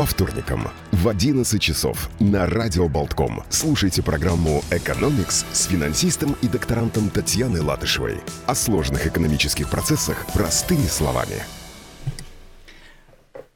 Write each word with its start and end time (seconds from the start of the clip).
По 0.00 0.06
вторникам 0.06 0.66
в 0.92 1.08
11 1.10 1.60
часов 1.60 2.08
на 2.20 2.46
Радио 2.46 2.88
Болтком 2.88 3.44
слушайте 3.50 4.02
программу 4.02 4.64
«Экономикс» 4.70 5.44
с 5.52 5.66
финансистом 5.66 6.38
и 6.40 6.48
докторантом 6.48 7.10
Татьяной 7.10 7.60
Латышевой 7.60 8.22
о 8.46 8.54
сложных 8.54 9.06
экономических 9.06 9.68
процессах 9.68 10.24
простыми 10.32 10.86
словами. 10.86 11.42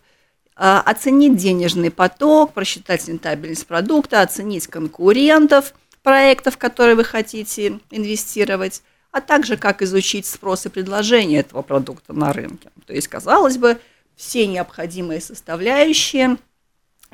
э, 0.56 0.58
оценить 0.58 1.36
денежный 1.36 1.92
поток, 1.92 2.52
просчитать 2.52 3.06
рентабельность 3.06 3.64
продукта, 3.64 4.22
оценить 4.22 4.66
конкурентов 4.66 5.72
проектов, 6.02 6.54
в 6.54 6.58
которые 6.58 6.96
вы 6.96 7.04
хотите 7.04 7.78
инвестировать, 7.92 8.82
а 9.12 9.20
также 9.20 9.56
как 9.56 9.82
изучить 9.82 10.26
спрос 10.26 10.66
и 10.66 10.68
предложение 10.68 11.42
этого 11.42 11.62
продукта 11.62 12.12
на 12.12 12.32
рынке. 12.32 12.70
То 12.88 12.92
есть, 12.92 13.06
казалось 13.06 13.56
бы, 13.56 13.78
все 14.16 14.48
необходимые 14.48 15.20
составляющие– 15.20 16.38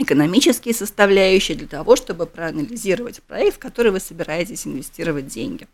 экономические 0.02 0.74
составляющие 0.74 1.56
для 1.56 1.68
того, 1.68 1.96
чтобы 1.96 2.26
проанализировать 2.26 3.22
проект, 3.22 3.56
в 3.56 3.58
который 3.58 3.92
вы 3.92 4.00
собираетесь 4.00 4.66
инвестировать 4.66 5.26
деньги. 5.26 5.66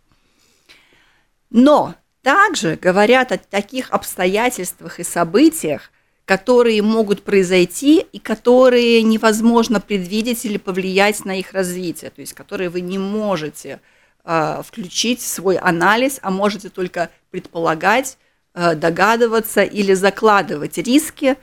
Но 1.50 1.94
также 2.22 2.76
говорят 2.76 3.32
о 3.32 3.38
таких 3.38 3.90
обстоятельствах 3.90 5.00
и 5.00 5.04
событиях, 5.04 5.90
которые 6.28 6.82
могут 6.82 7.22
произойти 7.22 8.04
и 8.12 8.18
которые 8.18 9.02
невозможно 9.02 9.80
предвидеть 9.80 10.44
или 10.44 10.58
повлиять 10.58 11.24
на 11.24 11.38
их 11.38 11.52
развитие, 11.52 12.10
то 12.10 12.20
есть 12.20 12.34
которые 12.34 12.68
вы 12.68 12.82
не 12.82 12.98
можете 12.98 13.80
э, 14.24 14.60
включить 14.62 15.20
в 15.20 15.26
свой 15.26 15.56
анализ, 15.56 16.18
а 16.20 16.30
можете 16.30 16.68
только 16.68 17.08
предполагать, 17.30 18.18
э, 18.52 18.74
догадываться 18.74 19.62
или 19.62 19.94
закладывать 19.94 20.76
риски, 20.76 21.36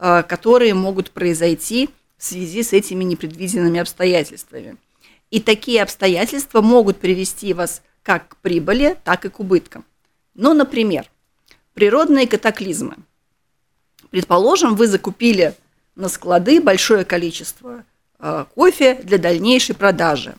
э, 0.00 0.22
которые 0.24 0.74
могут 0.74 1.12
произойти 1.12 1.90
в 2.22 2.24
связи 2.24 2.62
с 2.62 2.72
этими 2.72 3.02
непредвиденными 3.02 3.80
обстоятельствами. 3.80 4.76
И 5.32 5.40
такие 5.40 5.82
обстоятельства 5.82 6.60
могут 6.60 7.00
привести 7.00 7.52
вас 7.52 7.82
как 8.04 8.28
к 8.28 8.36
прибыли, 8.36 8.96
так 9.02 9.24
и 9.24 9.28
к 9.28 9.40
убыткам. 9.40 9.84
Ну, 10.34 10.54
например, 10.54 11.10
природные 11.74 12.28
катаклизмы. 12.28 12.94
Предположим, 14.10 14.76
вы 14.76 14.86
закупили 14.86 15.56
на 15.96 16.08
склады 16.08 16.60
большое 16.60 17.04
количество 17.04 17.82
э, 18.20 18.44
кофе 18.54 19.00
для 19.02 19.18
дальнейшей 19.18 19.74
продажи. 19.74 20.36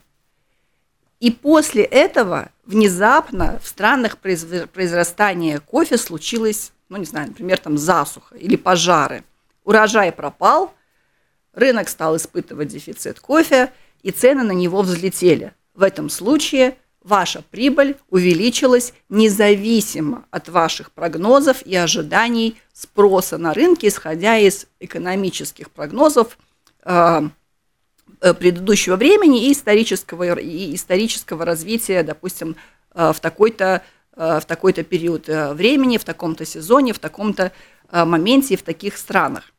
И 1.20 1.32
после 1.32 1.84
этого 1.84 2.50
внезапно 2.66 3.60
в 3.62 3.68
странах 3.68 4.20
произрастания 4.20 5.60
кофе 5.60 5.98
случилось, 5.98 6.72
ну 6.88 6.96
не 6.96 7.06
знаю, 7.06 7.28
например, 7.28 7.58
там 7.58 7.78
засуха 7.78 8.38
или 8.38 8.56
пожары. 8.56 9.26
Урожай 9.66 10.14
пропал– 10.14 10.74
Рынок 11.54 11.88
стал 11.90 12.16
испытывать 12.18 12.70
дефицит 12.70 13.20
кофе, 13.20 13.72
и 14.02 14.12
цены 14.12 14.44
на 14.44 14.52
него 14.52 14.82
взлетели. 14.82 15.54
В 15.74 15.82
этом 15.82 16.10
случае 16.10 16.78
ваша 17.02 17.42
прибыль 17.42 17.96
увеличилась 18.10 18.94
независимо 19.10 20.26
от 20.30 20.50
ваших 20.50 20.92
прогнозов 20.92 21.62
и 21.64 21.76
ожиданий 21.76 22.58
спроса 22.74 23.38
на 23.38 23.54
рынке, 23.54 23.88
исходя 23.88 24.38
из 24.38 24.68
экономических 24.80 25.72
прогнозов 25.72 26.38
э, 26.84 27.22
э 28.22 28.34
предыдущего 28.34 28.96
времени 28.96 29.48
и 29.48 29.54
исторического, 29.54 30.38
и 30.38 30.76
исторического 30.76 31.46
развития, 31.46 32.04
допустим, 32.04 32.56
э, 32.94 33.12
в 33.14 33.20
такой-то 33.20 33.84
в 34.16 34.44
такой-то 34.46 34.84
период 34.84 35.28
времени, 35.28 35.98
в 35.98 36.04
таком-то 36.04 36.46
сезоне, 36.46 36.94
в 36.94 37.00
таком-то 37.00 37.52
моменте 37.92 38.54
и 38.54 38.58
в 38.58 38.62
таких 38.62 38.98
странах. 38.98 39.53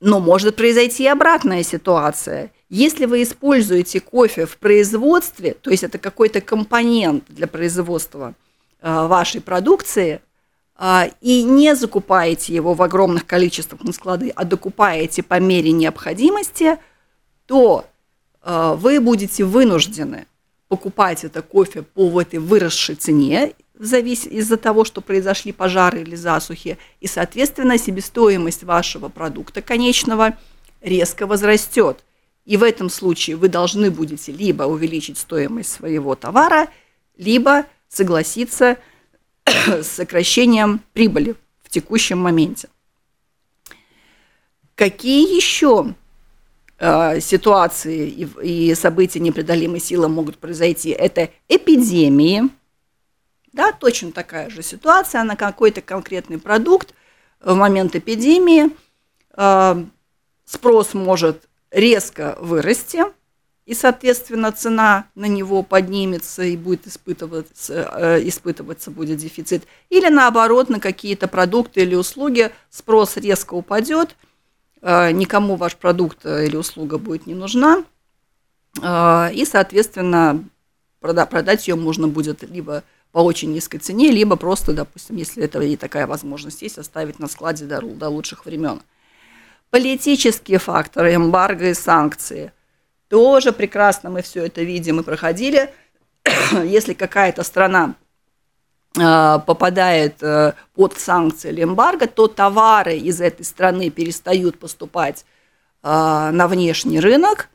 Но 0.00 0.18
может 0.18 0.56
произойти 0.56 1.04
и 1.04 1.08
обратная 1.08 1.62
ситуация. 1.62 2.50
Если 2.70 3.04
вы 3.04 3.22
используете 3.22 4.00
кофе 4.00 4.46
в 4.46 4.56
производстве, 4.56 5.54
то 5.54 5.70
есть 5.70 5.82
это 5.82 5.98
какой-то 5.98 6.40
компонент 6.40 7.24
для 7.28 7.46
производства 7.46 8.34
э, 8.80 9.06
вашей 9.06 9.42
продукции, 9.42 10.22
э, 10.78 11.10
и 11.20 11.42
не 11.42 11.74
закупаете 11.76 12.54
его 12.54 12.72
в 12.72 12.82
огромных 12.82 13.26
количествах 13.26 13.82
на 13.82 13.92
склады, 13.92 14.32
а 14.34 14.44
докупаете 14.44 15.22
по 15.22 15.38
мере 15.38 15.72
необходимости, 15.72 16.78
то 17.46 17.84
э, 18.42 18.74
вы 18.78 19.00
будете 19.00 19.44
вынуждены 19.44 20.26
покупать 20.68 21.24
это 21.24 21.42
кофе 21.42 21.82
по 21.82 22.20
этой 22.22 22.38
выросшей 22.38 22.94
цене, 22.94 23.52
из-за 23.80 24.56
того, 24.56 24.84
что 24.84 25.00
произошли 25.00 25.52
пожары 25.52 26.02
или 26.02 26.14
засухи, 26.14 26.78
и, 27.00 27.06
соответственно, 27.06 27.78
себестоимость 27.78 28.62
вашего 28.62 29.08
продукта 29.08 29.62
конечного 29.62 30.36
резко 30.82 31.26
возрастет. 31.26 32.04
И 32.44 32.56
в 32.56 32.62
этом 32.62 32.90
случае 32.90 33.36
вы 33.36 33.48
должны 33.48 33.90
будете 33.90 34.32
либо 34.32 34.64
увеличить 34.64 35.18
стоимость 35.18 35.72
своего 35.72 36.14
товара, 36.14 36.68
либо 37.16 37.64
согласиться 37.88 38.76
с 39.46 39.86
сокращением 39.86 40.80
прибыли 40.92 41.34
в 41.62 41.70
текущем 41.70 42.18
моменте. 42.18 42.68
Какие 44.74 45.36
еще 45.36 45.94
э, 46.78 47.20
ситуации 47.20 48.28
и 48.42 48.74
события 48.74 49.20
непреодолимой 49.20 49.80
силы 49.80 50.08
могут 50.08 50.38
произойти? 50.38 50.90
Это 50.90 51.30
эпидемии– 51.48 52.50
да, 53.52 53.72
точно 53.72 54.12
такая 54.12 54.48
же 54.50 54.62
ситуация 54.62 55.22
на 55.24 55.36
какой-то 55.36 55.80
конкретный 55.80 56.38
продукт 56.38 56.94
в 57.40 57.54
момент 57.54 57.96
эпидемии. 57.96 58.70
Э, 59.36 59.82
спрос 60.44 60.94
может 60.94 61.48
резко 61.70 62.36
вырасти, 62.40 63.02
и, 63.66 63.74
соответственно, 63.74 64.52
цена 64.52 65.06
на 65.14 65.26
него 65.26 65.62
поднимется 65.62 66.42
и 66.42 66.56
будет 66.56 66.86
испытываться, 66.86 67.90
э, 67.96 68.28
испытываться 68.28 68.90
будет 68.90 69.18
дефицит. 69.18 69.64
Или 69.88 70.08
наоборот, 70.08 70.68
на 70.68 70.80
какие-то 70.80 71.28
продукты 71.28 71.82
или 71.82 71.94
услуги 71.94 72.50
спрос 72.68 73.16
резко 73.16 73.54
упадет, 73.54 74.16
э, 74.80 75.10
никому 75.10 75.56
ваш 75.56 75.76
продукт 75.76 76.24
или 76.24 76.56
услуга 76.56 76.98
будет 76.98 77.26
не 77.26 77.34
нужна, 77.34 77.84
и, 78.76 79.44
соответственно, 79.50 80.44
продать 81.00 81.66
ее 81.66 81.74
можно 81.74 82.06
будет 82.06 82.48
либо 82.48 82.84
по 83.12 83.18
очень 83.18 83.52
низкой 83.52 83.78
цене, 83.78 84.10
либо 84.10 84.36
просто, 84.36 84.72
допустим, 84.72 85.16
если 85.16 85.44
это 85.44 85.60
и 85.60 85.76
такая 85.76 86.06
возможность 86.06 86.62
есть, 86.62 86.78
оставить 86.78 87.18
на 87.18 87.28
складе 87.28 87.64
до, 87.64 87.80
до 87.80 88.08
лучших 88.08 88.46
времен. 88.46 88.82
Политические 89.70 90.58
факторы, 90.58 91.14
эмбарго 91.14 91.70
и 91.70 91.74
санкции. 91.74 92.52
Тоже 93.08 93.52
прекрасно 93.52 94.10
мы 94.10 94.22
все 94.22 94.46
это 94.46 94.62
видим 94.62 95.00
и 95.00 95.02
проходили. 95.02 95.72
если 96.64 96.94
какая-то 96.94 97.42
страна 97.42 97.94
а, 98.98 99.38
попадает 99.38 100.22
э, 100.22 100.54
под 100.74 100.98
санкции 100.98 101.50
или 101.50 101.62
эмбарго, 101.62 102.06
то 102.08 102.26
товары 102.26 102.96
из 102.96 103.20
этой 103.20 103.44
страны 103.44 103.90
перестают 103.90 104.58
поступать 104.58 105.24
а, 105.82 106.32
на 106.32 106.48
внешний 106.48 106.98
рынок. 106.98 107.48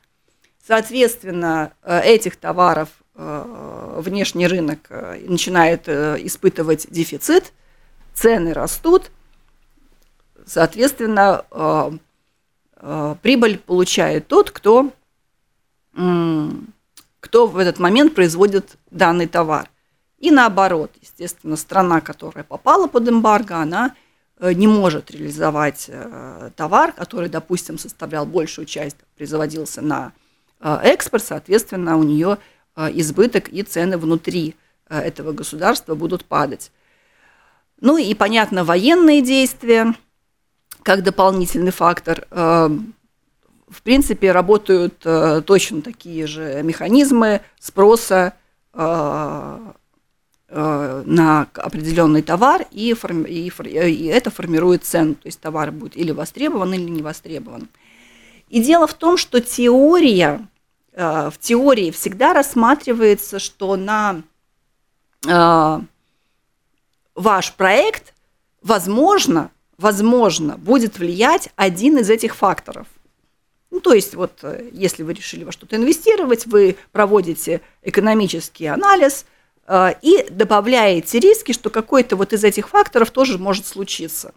Соответственно, 0.65 1.73
э, 1.83 2.01
этих 2.01 2.37
товаров 2.37 2.89
внешний 3.15 4.47
рынок 4.47 4.79
э, 4.89 5.23
начинает 5.27 5.87
э, 5.87 6.17
испытывать 6.19 6.87
дефицит, 6.89 7.53
цены 8.13 8.53
растут, 8.53 9.11
соответственно, 10.45 11.43
прибыль 13.21 13.57
получает 13.57 14.27
тот, 14.27 14.51
кто, 14.51 14.91
кто 15.91 17.47
в 17.47 17.57
этот 17.57 17.79
момент 17.79 18.13
производит 18.13 18.77
данный 18.91 19.27
товар. 19.27 19.69
И 20.25 20.31
наоборот, 20.31 20.91
естественно, 21.01 21.55
страна, 21.55 22.01
которая 22.01 22.43
попала 22.43 22.87
под 22.87 23.07
эмбарго, 23.09 23.57
она 23.57 23.95
э, 24.39 24.53
не 24.53 24.67
может 24.67 25.11
реализовать 25.11 25.85
э, 25.87 26.51
товар, 26.55 26.93
который, 26.93 27.29
допустим, 27.29 27.77
составлял 27.77 28.25
большую 28.25 28.65
часть, 28.65 28.97
производился 29.17 29.81
на 29.81 30.13
э, 30.61 30.79
экспорт, 30.83 31.23
соответственно, 31.23 31.97
у 31.97 32.03
нее 32.03 32.37
избыток 32.75 33.49
и 33.49 33.63
цены 33.63 33.97
внутри 33.97 34.55
этого 34.89 35.31
государства 35.31 35.95
будут 35.95 36.25
падать. 36.25 36.71
Ну 37.81 37.97
и, 37.97 38.13
понятно, 38.13 38.63
военные 38.63 39.21
действия 39.21 39.95
как 40.83 41.03
дополнительный 41.03 41.71
фактор. 41.71 42.27
В 42.29 43.81
принципе, 43.83 44.31
работают 44.31 44.99
точно 45.45 45.81
такие 45.81 46.27
же 46.27 46.61
механизмы 46.63 47.41
спроса 47.59 48.33
Э, 50.47 51.01
на 51.05 51.47
определенный 51.55 52.21
товар, 52.21 52.67
и, 52.71 52.93
форми, 52.93 53.27
и, 53.27 53.49
и 53.49 54.05
это 54.05 54.29
формирует 54.29 54.85
цену, 54.85 55.15
то 55.15 55.25
есть 55.25 55.41
товар 55.41 55.71
будет 55.71 55.97
или 55.97 56.11
востребован, 56.11 56.71
или 56.73 56.89
не 56.89 57.01
востребован. 57.01 57.67
И 58.49 58.63
дело 58.63 58.85
в 58.85 58.93
том, 58.93 59.17
что 59.17 59.41
теория, 59.41 60.39
э, 60.39 60.54
в 60.95 61.33
теории 61.39 61.91
всегда 61.91 62.33
рассматривается, 62.33 63.39
что 63.39 63.75
на 63.75 64.21
э, 65.27 65.79
ваш 67.15 67.53
проект, 67.53 68.13
возможно, 68.61 69.51
возможно, 69.77 70.57
будет 70.57 70.97
влиять 70.97 71.49
один 71.55 71.97
из 71.97 72.09
этих 72.09 72.35
факторов. 72.35 72.87
Ну, 73.71 73.81
то 73.81 73.93
есть, 73.93 74.15
вот, 74.15 74.43
если 74.71 75.03
вы 75.03 75.13
решили 75.13 75.43
во 75.43 75.51
что-то 75.51 75.75
инвестировать, 75.75 76.45
вы 76.45 76.77
проводите 76.91 77.61
экономический 77.81 78.67
анализ– 78.67 79.25
Э, 79.67 79.93
и 80.01 80.25
добавляете 80.29 81.19
риски, 81.19 81.51
что 81.51 81.69
какой-то 81.69 82.15
вот 82.15 82.33
из 82.33 82.43
этих 82.43 82.69
факторов 82.69 83.11
тоже 83.11 83.37
может 83.37 83.65
случиться. 83.65 84.33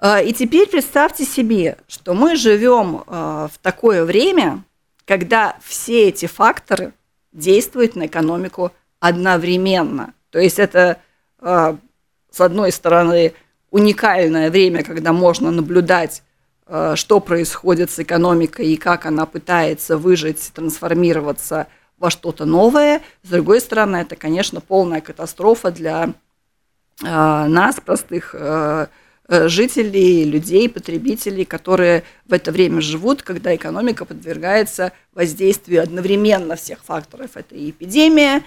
Э, 0.00 0.24
и 0.24 0.32
теперь 0.32 0.68
представьте 0.68 1.24
себе, 1.24 1.78
что 1.88 2.14
мы 2.14 2.36
живем 2.36 3.04
э, 3.06 3.48
в 3.52 3.58
такое 3.62 4.04
время, 4.04 4.62
когда 5.04 5.56
все 5.62 6.08
эти 6.08 6.26
факторы 6.26 6.92
действуют 7.32 7.96
на 7.96 8.06
экономику 8.06 8.72
одновременно. 9.00 10.12
То 10.30 10.38
есть 10.38 10.58
это, 10.58 10.98
с 11.40 12.40
одной 12.40 12.72
стороны, 12.72 13.32
уникальное 13.70 14.50
время, 14.50 14.82
когда 14.82 15.12
можно 15.12 15.50
наблюдать, 15.50 16.22
что 16.94 17.20
происходит 17.20 17.90
с 17.90 18.00
экономикой 18.00 18.66
и 18.66 18.76
как 18.76 19.06
она 19.06 19.24
пытается 19.24 19.96
выжить, 19.96 20.50
трансформироваться– 20.52 21.68
во 21.98 22.10
что-то 22.10 22.44
новое. 22.44 23.02
С 23.22 23.28
другой 23.28 23.60
стороны, 23.60 23.98
это, 23.98 24.16
конечно, 24.16 24.60
полная 24.60 25.00
катастрофа 25.00 25.70
для 25.70 26.14
нас, 27.00 27.76
простых 27.84 28.34
жителей, 29.28 30.24
людей, 30.24 30.68
потребителей, 30.68 31.44
которые 31.44 32.02
в 32.26 32.32
это 32.32 32.50
время 32.50 32.80
живут, 32.80 33.22
когда 33.22 33.54
экономика 33.54 34.04
подвергается 34.04 34.92
воздействию 35.12 35.82
одновременно 35.82 36.56
всех 36.56 36.82
факторов. 36.82 37.32
Это 37.36 37.54
и 37.54 37.70
эпидемия, 37.70 38.42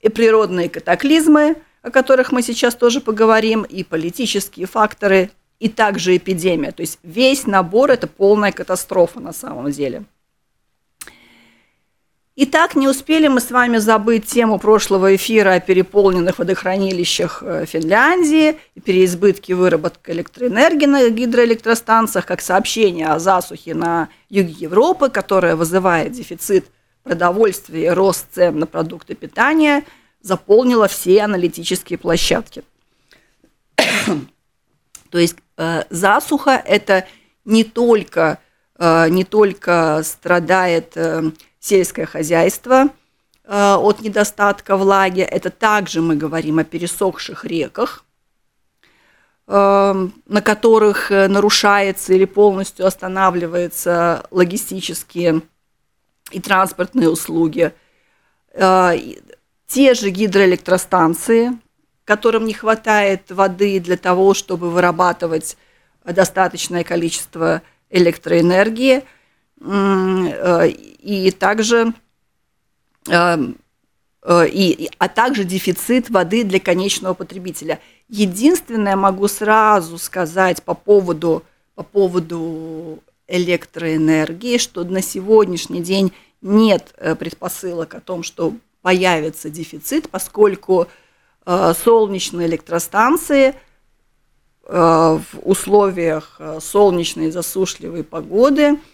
и 0.00 0.08
природные 0.08 0.68
катаклизмы, 0.68 1.56
о 1.82 1.90
которых 1.90 2.30
мы 2.30 2.42
сейчас 2.42 2.74
тоже 2.74 3.00
поговорим, 3.00 3.62
и 3.62 3.82
политические 3.82 4.66
факторы, 4.66 5.30
и 5.58 5.68
также 5.68 6.16
эпидемия. 6.16 6.72
То 6.72 6.82
есть 6.82 6.98
весь 7.02 7.46
набор– 7.46 7.90
это 7.92 8.06
полная 8.06 8.52
катастрофа 8.52 9.20
на 9.20 9.32
самом 9.32 9.70
деле. 9.70 10.04
Итак, 12.42 12.74
не 12.74 12.88
успели 12.88 13.28
мы 13.28 13.38
с 13.38 13.50
вами 13.50 13.76
забыть 13.76 14.24
тему 14.24 14.58
прошлого 14.58 15.14
эфира 15.14 15.52
о 15.56 15.60
переполненных 15.60 16.38
водохранилищах 16.38 17.42
э, 17.42 17.66
Финляндии 17.66 18.58
переизбытке 18.82 19.54
выработки 19.54 20.10
электроэнергии 20.10 20.86
на 20.86 21.10
гидроэлектростанциях, 21.10 22.24
как 22.24 22.40
сообщение 22.40 23.08
о 23.08 23.18
засухе 23.18 23.74
на 23.74 24.08
юге 24.30 24.54
Европы, 24.54 25.10
которое 25.10 25.54
вызывает 25.54 26.12
дефицит 26.12 26.64
продовольствия 27.02 27.84
и 27.84 27.90
рост 27.90 28.24
цен 28.32 28.58
на 28.58 28.66
продукты 28.66 29.14
питания, 29.14 29.84
заполнило 30.22 30.88
все 30.88 31.20
аналитические 31.20 31.98
площадки. 31.98 32.62
То 33.76 35.18
есть 35.18 35.36
э, 35.58 35.84
засуха– 35.90 36.52
это 36.66 37.06
не 37.44 37.64
только, 37.64 38.38
не 38.80 39.24
только 39.24 40.00
страдает 40.02 40.96
сельское 41.60 42.06
хозяйство 42.06 42.88
э, 43.44 43.74
от 43.74 44.00
недостатка 44.00 44.76
влаги. 44.76 45.20
Это 45.20 45.50
также 45.50 46.00
мы 46.00 46.16
говорим 46.16 46.58
о 46.58 46.64
пересохших 46.64 47.44
реках, 47.44 48.04
э, 49.46 50.08
на 50.26 50.42
которых 50.42 51.12
э, 51.12 51.28
нарушается 51.28 52.14
или 52.14 52.24
полностью 52.24 52.86
останавливаются 52.86 54.26
логистические 54.30 55.42
и 56.32 56.40
транспортные 56.40 57.08
услуги. 57.10 57.72
Те 58.52 59.94
же 59.94 60.10
гидроэлектростанции, 60.10 61.52
которым 62.04 62.44
не 62.44 62.52
хватает 62.52 63.30
воды 63.30 63.78
для 63.78 63.96
того, 63.96 64.34
чтобы 64.34 64.70
вырабатывать 64.70 65.56
достаточное 66.04 66.82
количество 66.82 67.62
электроэнергии– 67.90 69.02
и 69.62 71.34
также 71.38 71.92
э, 73.08 73.38
э, 74.22 74.48
и, 74.48 74.90
а 74.98 75.08
также 75.08 75.44
дефицит 75.44 76.10
воды 76.10 76.44
для 76.44 76.60
конечного 76.60 77.14
потребителя. 77.14 77.80
Единственное, 78.08 78.96
могу 78.96 79.28
сразу 79.28 79.98
сказать 79.98 80.62
по 80.62 80.74
поводу, 80.74 81.42
по 81.74 81.82
поводу 81.82 83.00
электроэнергии, 83.28 84.58
что 84.58 84.84
на 84.84 85.02
сегодняшний 85.02 85.80
день 85.82 86.12
нет 86.42 86.94
э, 86.96 87.14
предпосылок 87.14 87.94
о 87.94 88.00
том, 88.00 88.22
что 88.22 88.54
появится 88.82 89.50
дефицит, 89.50 90.08
поскольку 90.08 90.86
солнечные 91.44 92.46
электростанции 92.46 93.54
в 94.72 95.24
условиях 95.42 96.40
солнечной 96.60 97.30
засушливой 97.30 98.04
погоды– 98.04 98.78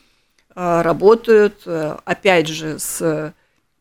а, 0.59 0.83
работают, 0.83 1.65
э, 1.67 1.99
опять 2.07 2.49
же, 2.49 2.79
с, 2.79 3.35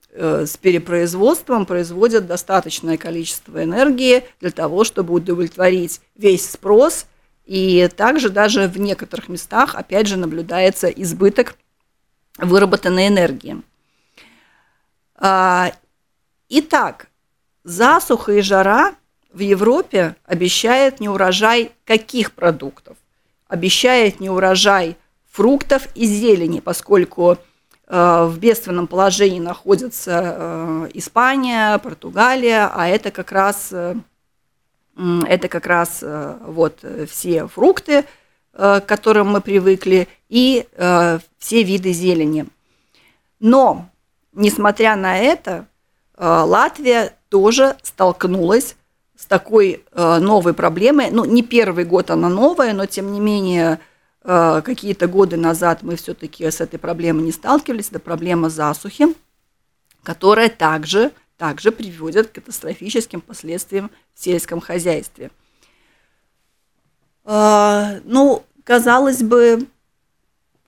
э, 0.09 0.45
с 0.45 0.57
перепроизводством, 0.57 1.65
производят 1.65 2.27
достаточное 2.27 2.97
количество 2.97 3.63
энергии 3.63 4.25
для 4.41 4.51
того, 4.51 4.83
чтобы 4.83 5.13
удовлетворить 5.13 6.01
весь 6.15 6.49
спрос. 6.49 7.05
И 7.45 7.89
также 7.95 8.29
даже 8.29 8.67
в 8.67 8.77
некоторых 8.77 9.29
местах, 9.29 9.75
опять 9.75 10.07
же, 10.07 10.17
наблюдается 10.17 10.89
избыток 10.89 11.55
выработанной 12.37 13.07
энергии. 13.07 13.61
А, 15.15 15.71
итак, 16.49 17.07
засуха 17.63 18.33
и 18.33 18.41
жара 18.41 18.95
в 19.35 19.39
Европе 19.39 20.15
обещает 20.25 21.01
неурожай 21.01 21.71
каких 21.83 22.31
продуктов? 22.31 22.95
Обещает 23.49 24.21
неурожай 24.21 24.95
фруктов 25.29 25.89
и 25.93 26.05
зелени, 26.05 26.61
поскольку 26.61 27.33
э, 27.87 28.25
в 28.25 28.39
бедственном 28.39 28.87
положении 28.87 29.41
находятся 29.41 30.21
э, 30.23 30.89
Испания, 30.93 31.77
Португалия, 31.79 32.71
а 32.73 32.87
это 32.87 33.11
как 33.11 33.33
раз, 33.33 33.73
э, 33.73 33.95
это 35.27 35.49
как 35.49 35.65
раз 35.65 36.01
вот 36.47 36.79
все 37.11 37.47
фрукты, 37.47 38.05
к 38.53 38.85
которым 38.87 39.31
мы 39.31 39.41
привыкли, 39.41 40.07
и 40.29 40.65
все 41.37 41.63
виды 41.63 41.91
зелени. 41.91 42.45
Но, 43.41 43.89
несмотря 44.31 44.95
на 44.95 45.17
это, 45.17 45.65
Латвия 46.17 47.11
тоже 47.27 47.75
столкнулась 47.83 48.77
с 49.17 49.25
такой 49.25 49.83
новой 49.93 50.53
проблемой. 50.53 51.09
Ну, 51.11 51.25
не 51.25 51.41
первый 51.41 51.85
год 51.85 52.11
она 52.11 52.29
новая, 52.29 52.73
но 52.73 52.85
тем 52.85 53.11
не 53.11 53.19
менее 53.19 53.79
Э, 54.27 54.63
какие-то 54.65 55.07
годы 55.07 55.37
назад 55.37 55.83
мы 55.83 55.95
все-таки 55.97 56.49
с 56.49 56.59
этой 56.59 56.79
проблемой 56.79 57.23
не 57.23 57.31
сталкивались, 57.31 57.89
это 57.89 57.99
проблема 57.99 58.49
засухи, 58.49 59.05
которая 60.01 60.49
также, 60.49 61.11
также 61.37 61.71
приводит 61.71 62.27
к 62.27 62.31
катастрофическим 62.33 63.21
последствиям 63.21 63.91
в 64.15 64.23
сельском 64.23 64.61
хозяйстве. 64.61 65.29
Э, 67.23 67.99
ну, 68.03 68.43
казалось 68.63 69.21
бы, 69.21 69.67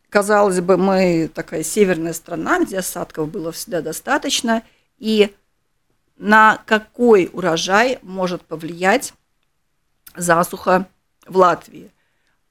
казалось 0.09 0.61
бы, 0.61 0.77
мы 0.77 1.27
такая 1.33 1.63
северная 1.63 2.13
страна, 2.13 2.63
где 2.63 2.77
осадков 2.77 3.27
было 3.27 3.51
всегда 3.51 3.81
достаточно, 3.81 4.61
и 4.99 5.33
на 6.17 6.59
какой 6.65 7.29
урожай 7.31 7.99
может 8.01 8.41
повлиять 8.43 9.13
засуха 10.15 10.87
в 11.25 11.37
Латвии? 11.37 11.91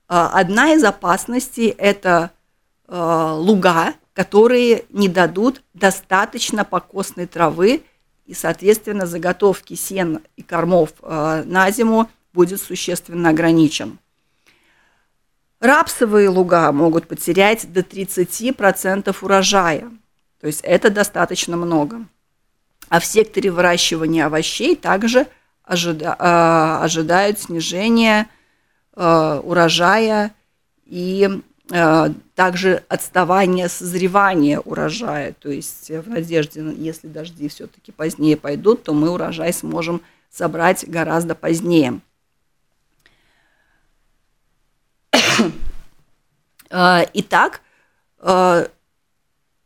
А, 0.08 0.28
одна 0.38 0.73
из 0.75 0.85
опасностей– 0.85 1.68
это 1.78 2.30
а, 2.87 3.35
луга, 3.35 3.94
которые 4.12 4.85
не 4.90 5.08
дадут 5.08 5.62
достаточно 5.75 6.64
покосной 6.64 7.26
травы 7.26 7.82
и, 8.25 8.35
соответственно, 8.35 9.06
заготовки 9.06 9.75
сен 9.75 10.20
и 10.37 10.42
кормов 10.42 10.90
на 11.02 11.70
зиму 11.70 12.11
будет 12.32 12.61
существенно 12.61 13.30
ограничен. 13.30 13.99
Рапсовые 15.61 16.28
луга 16.28 16.70
могут 16.70 17.08
потерять 17.08 17.73
до 17.73 17.80
30% 17.80 19.16
урожая, 19.23 19.90
то 20.40 20.46
есть 20.46 20.61
это 20.62 20.90
достаточно 20.90 21.56
много. 21.56 22.04
А 22.88 23.00
в 23.00 23.05
секторе 23.05 23.50
выращивания 23.50 24.26
овощей 24.26 24.76
также 24.76 25.26
ожида, 25.64 26.16
э, 26.19 26.85
ожидают 26.85 27.40
снижения 27.40 28.28
э, 28.95 29.40
урожая 29.43 30.33
и 30.85 31.43
э, 31.71 32.09
также 32.37 32.85
отставание 32.88 33.69
созревания 33.69 34.61
урожая. 34.61 35.33
То 35.33 35.50
есть 35.50 35.90
в 35.90 36.09
надежде, 36.09 36.62
если 36.76 37.09
дожди 37.09 37.49
все-таки 37.49 37.90
позднее 37.90 38.37
пойдут, 38.37 38.85
то 38.85 38.95
мы 38.95 39.11
урожай 39.11 39.52
сможем 39.52 40.00
собрать 40.31 40.88
гораздо 40.88 41.35
позднее. 41.35 42.00
Итак, 46.69 47.62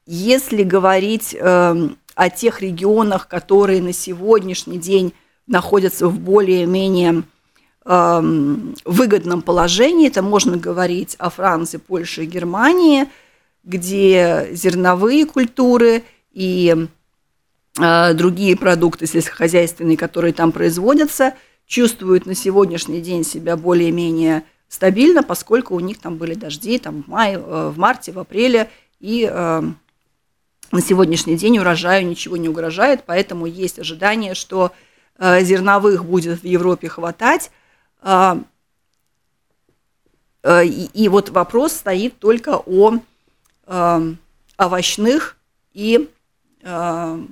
если 0.06 0.62
говорить 0.62 1.36
эм, 1.38 1.98
о 2.20 2.28
тех 2.28 2.60
регионах, 2.60 3.28
которые 3.28 3.80
на 3.80 3.94
сегодняшний 3.94 4.76
день 4.76 5.14
находятся 5.46 6.06
в 6.06 6.20
более-менее 6.20 7.22
эм, 7.86 8.74
выгодном 8.84 9.40
положении, 9.40 10.08
это 10.08 10.20
можно 10.20 10.58
говорить 10.58 11.16
о 11.18 11.30
Франции, 11.30 11.78
Польше 11.78 12.24
и 12.24 12.26
Германии, 12.26 13.06
где 13.64 14.50
зерновые 14.52 15.24
культуры 15.24 16.02
и 16.30 16.86
э, 17.80 18.12
другие 18.12 18.54
продукты 18.54 19.06
сельскохозяйственные, 19.06 19.96
которые 19.96 20.34
там 20.34 20.52
производятся, 20.52 21.32
чувствуют 21.66 22.26
на 22.26 22.34
сегодняшний 22.34 23.00
день 23.00 23.24
себя 23.24 23.56
более-менее 23.56 24.42
стабильно, 24.68 25.22
поскольку 25.22 25.74
у 25.74 25.80
них 25.80 25.98
там 25.98 26.16
были 26.16 26.34
дожди 26.34 26.76
там, 26.76 27.02
в 27.02 27.08
мае, 27.08 27.36
э, 27.36 27.72
в 27.74 27.78
марте, 27.78 28.12
в 28.12 28.18
апреле, 28.18 28.68
и 29.00 29.26
э, 29.26 29.62
на 30.72 30.80
сегодняшний 30.80 31.36
день 31.36 31.58
урожаю 31.58 32.06
ничего 32.06 32.36
не 32.36 32.48
угрожает, 32.48 33.02
поэтому 33.04 33.46
есть 33.46 33.78
ожидание, 33.78 34.34
что 34.34 34.72
э, 35.18 35.42
зерновых 35.42 36.04
будет 36.04 36.42
в 36.42 36.44
Европе 36.44 36.88
хватать. 36.88 37.50
Э, 38.02 38.36
э, 40.42 40.66
и, 40.66 41.08
вот 41.08 41.30
вопрос 41.30 41.72
стоит 41.72 42.18
только 42.18 42.56
о 42.56 42.98
овощных 44.56 45.36
и 45.72 46.08
об 46.62 47.28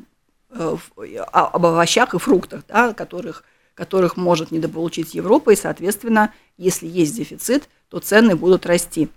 овощах 1.66 2.14
и 2.14 2.18
фруктах, 2.18 2.62
да, 2.68 2.94
которых, 2.94 3.44
которых 3.74 4.16
может 4.16 4.52
недополучить 4.52 5.14
Европа, 5.14 5.50
и, 5.50 5.56
соответственно, 5.56 6.32
если 6.56 6.86
есть 6.86 7.16
дефицит, 7.16 7.68
то 7.88 7.98
цены 7.98 8.36
будут 8.36 8.66
расти. 8.66 9.08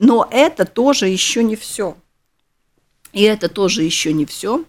Но 0.00 0.26
это 0.30 0.64
тоже 0.64 1.08
еще 1.08 1.44
не 1.44 1.56
все. 1.56 1.94
И 3.12 3.22
это 3.22 3.50
тоже 3.50 3.82
еще 3.82 4.14
не 4.14 4.24
все. 4.24 4.64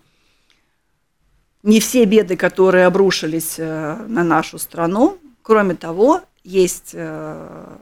Не 1.63 1.79
все 1.79 2.03
беды, 2.03 2.35
которые 2.35 2.85
обрушились 2.85 3.55
э, 3.57 3.95
на 4.07 4.25
нашу 4.25 4.59
страну. 4.59 5.17
Кроме 5.41 5.75
того, 5.75 6.21
есть 6.43 6.91
э, 6.93 7.77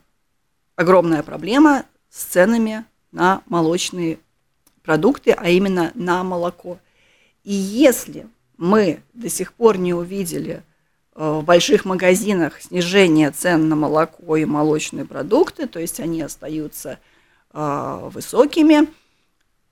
огромная 0.75 1.23
проблема 1.23 1.85
с 2.11 2.23
ценами 2.25 2.85
на 3.11 3.41
молочные 3.47 4.19
продукты, 4.83 5.31
а 5.31 5.49
именно 5.49 5.91
на 5.95 6.23
молоко. 6.23 6.77
И 7.43 7.53
если 7.53 8.27
мы 8.57 9.01
до 9.13 9.27
сих 9.27 9.53
пор 9.53 9.79
не 9.79 9.95
увидели 9.95 10.61
э, 11.15 11.39
в 11.39 11.43
больших 11.43 11.85
магазинах 11.85 12.61
снижение 12.61 13.31
цен 13.31 13.69
на 13.69 13.75
молоко 13.75 14.35
и 14.35 14.45
молочные 14.45 15.05
продукты, 15.05 15.65
то 15.65 15.79
есть 15.79 15.99
они 15.99 16.21
остаются 16.21 16.99
высокими, 17.51 18.87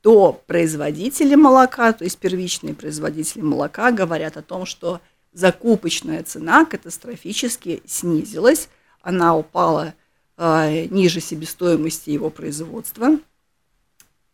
то 0.01 0.41
производители 0.47 1.35
молока, 1.35 1.91
то 1.93 2.03
есть 2.03 2.17
первичные 2.17 2.73
производители 2.73 3.41
молока 3.41 3.91
говорят 3.91 4.37
о 4.37 4.41
том, 4.41 4.65
что 4.65 5.01
закупочная 5.33 6.23
цена 6.23 6.65
катастрофически 6.65 7.81
снизилась, 7.85 8.69
она 9.01 9.35
упала 9.35 9.93
э, 10.37 10.85
ниже 10.85 11.19
себестоимости 11.19 12.09
его 12.09 12.29
производства. 12.29 13.19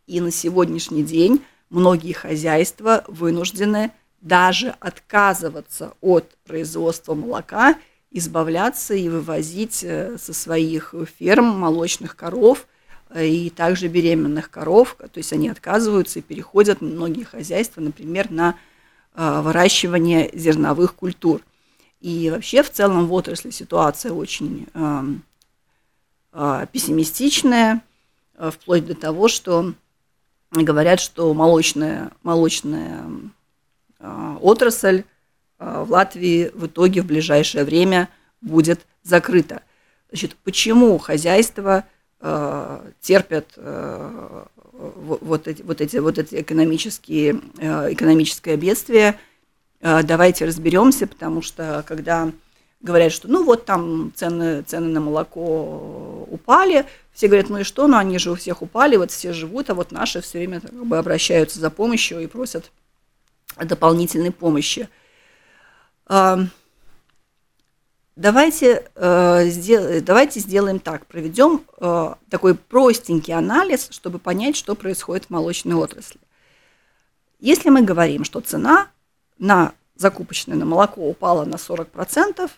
И 0.06 0.22
на 0.22 0.32
сегодняшний 0.32 1.04
день 1.04 1.44
многие 1.70 2.14
хозяйства 2.14 3.04
вынуждены 3.08 3.92
даже 4.22 4.76
отказываться 4.80 5.94
от 6.02 6.38
производства 6.46 7.14
молока, 7.14 7.80
избавляться 8.12 8.94
и 8.94 9.10
вывозить 9.10 9.84
э, 9.84 10.18
со 10.18 10.34
своих 10.34 10.94
ферм 11.18 11.46
молочных 11.46 12.16
коров– 12.16 12.68
и 13.22 13.50
также 13.50 13.88
беременных 13.88 14.50
коров, 14.50 14.96
то 14.98 15.17
есть 15.17 15.32
они 15.34 15.50
отказываются 15.50 16.20
и 16.20 16.24
переходят 16.24 16.82
многие 16.82 17.24
хозяйства, 17.24 17.82
например, 17.82 18.32
на 18.32 18.55
а, 19.13 19.41
выращивание 19.41 20.32
зерновых 20.34 20.96
культур. 20.96 21.41
И 22.01 22.29
вообще 22.32 22.63
в 22.63 22.72
целом 22.72 23.08
в 23.08 23.13
отрасли 23.13 23.50
ситуация 23.51 24.12
очень 24.12 24.67
э, 24.74 25.03
э, 26.34 26.67
пессимистичная, 26.70 27.82
э, 28.36 28.51
вплоть 28.51 28.86
до 28.86 28.93
того, 28.93 29.29
что 29.29 29.74
говорят, 30.51 31.00
что 31.00 31.34
молочная, 31.34 32.12
молочная 32.24 33.05
э, 34.00 34.38
отрасль 34.41 35.03
э, 35.60 35.84
в 35.86 35.91
Латвии 35.91 36.51
в 36.53 36.65
итоге 36.65 37.03
в 37.03 37.05
ближайшее 37.05 37.63
время 37.63 38.10
будет 38.41 38.86
закрыта. 39.03 39.62
Значит, 40.10 40.36
почему 40.43 40.98
хозяйство 40.98 41.86
Э, 41.86 41.88
терпят 43.01 43.50
э, 43.58 44.46
вот 44.72 45.48
эти, 45.48 45.62
вот 45.62 45.82
эти, 45.82 45.98
вот 45.98 46.18
эти 46.18 46.42
экономические, 46.42 47.42
э, 47.58 47.94
экономическое 47.94 48.56
бедствие. 48.56 49.20
Давайте 49.82 50.46
разберемся, 50.46 51.08
потому 51.08 51.42
что 51.42 51.84
когда 51.86 52.32
говорят, 52.80 53.12
что 53.12 53.27
ну 53.27 53.44
вот 53.44 53.65
там 53.65 54.13
цены, 54.15 54.62
цены 54.62 54.88
на 54.88 55.01
молоко 55.01 56.25
упали, 56.30 56.86
все 57.12 57.27
говорят, 57.27 57.50
ну 57.50 57.58
и 57.58 57.63
что, 57.63 57.88
ну 57.88 57.98
они 57.98 58.18
же 58.18 58.32
у 58.32 58.36
всех 58.36 58.62
упали, 58.62 58.96
вот 58.96 59.12
все 59.12 59.34
живут, 59.34 59.70
а 59.70 59.74
вот 59.74 59.92
наши 59.92 60.22
все 60.22 60.38
время 60.38 60.62
как 60.62 60.72
бы 60.72 60.98
обращаются 60.98 61.60
за 61.60 61.70
помощью 61.70 62.22
и 62.22 62.27
просят 62.27 62.72
дополнительной 63.62 64.32
помощи. 64.32 64.88
Давайте, 68.15 68.86
э, 68.93 70.01
давайте 70.01 70.39
сделаем 70.39 70.79
так, 70.79 71.08
проведем 71.08 71.63
э, 71.79 72.13
такой 72.29 72.53
простенький 72.53 73.34
анализ, 73.34 73.88
чтобы 73.89 74.20
понять, 74.20 74.55
что 74.55 74.75
происходит 74.75 75.25
в 75.25 75.29
молочной 75.32 75.75
отрасли. 75.75 76.20
Если 77.39 77.70
мы 77.70 77.82
говорим, 77.82 78.24
что 78.24 78.39
цена 78.39 78.88
на 79.39 79.74
закупочное 79.96 80.55
на 80.55 80.65
молоко 80.65 81.01
упала 81.01 81.43
на 81.46 81.55
40%, 81.55 82.51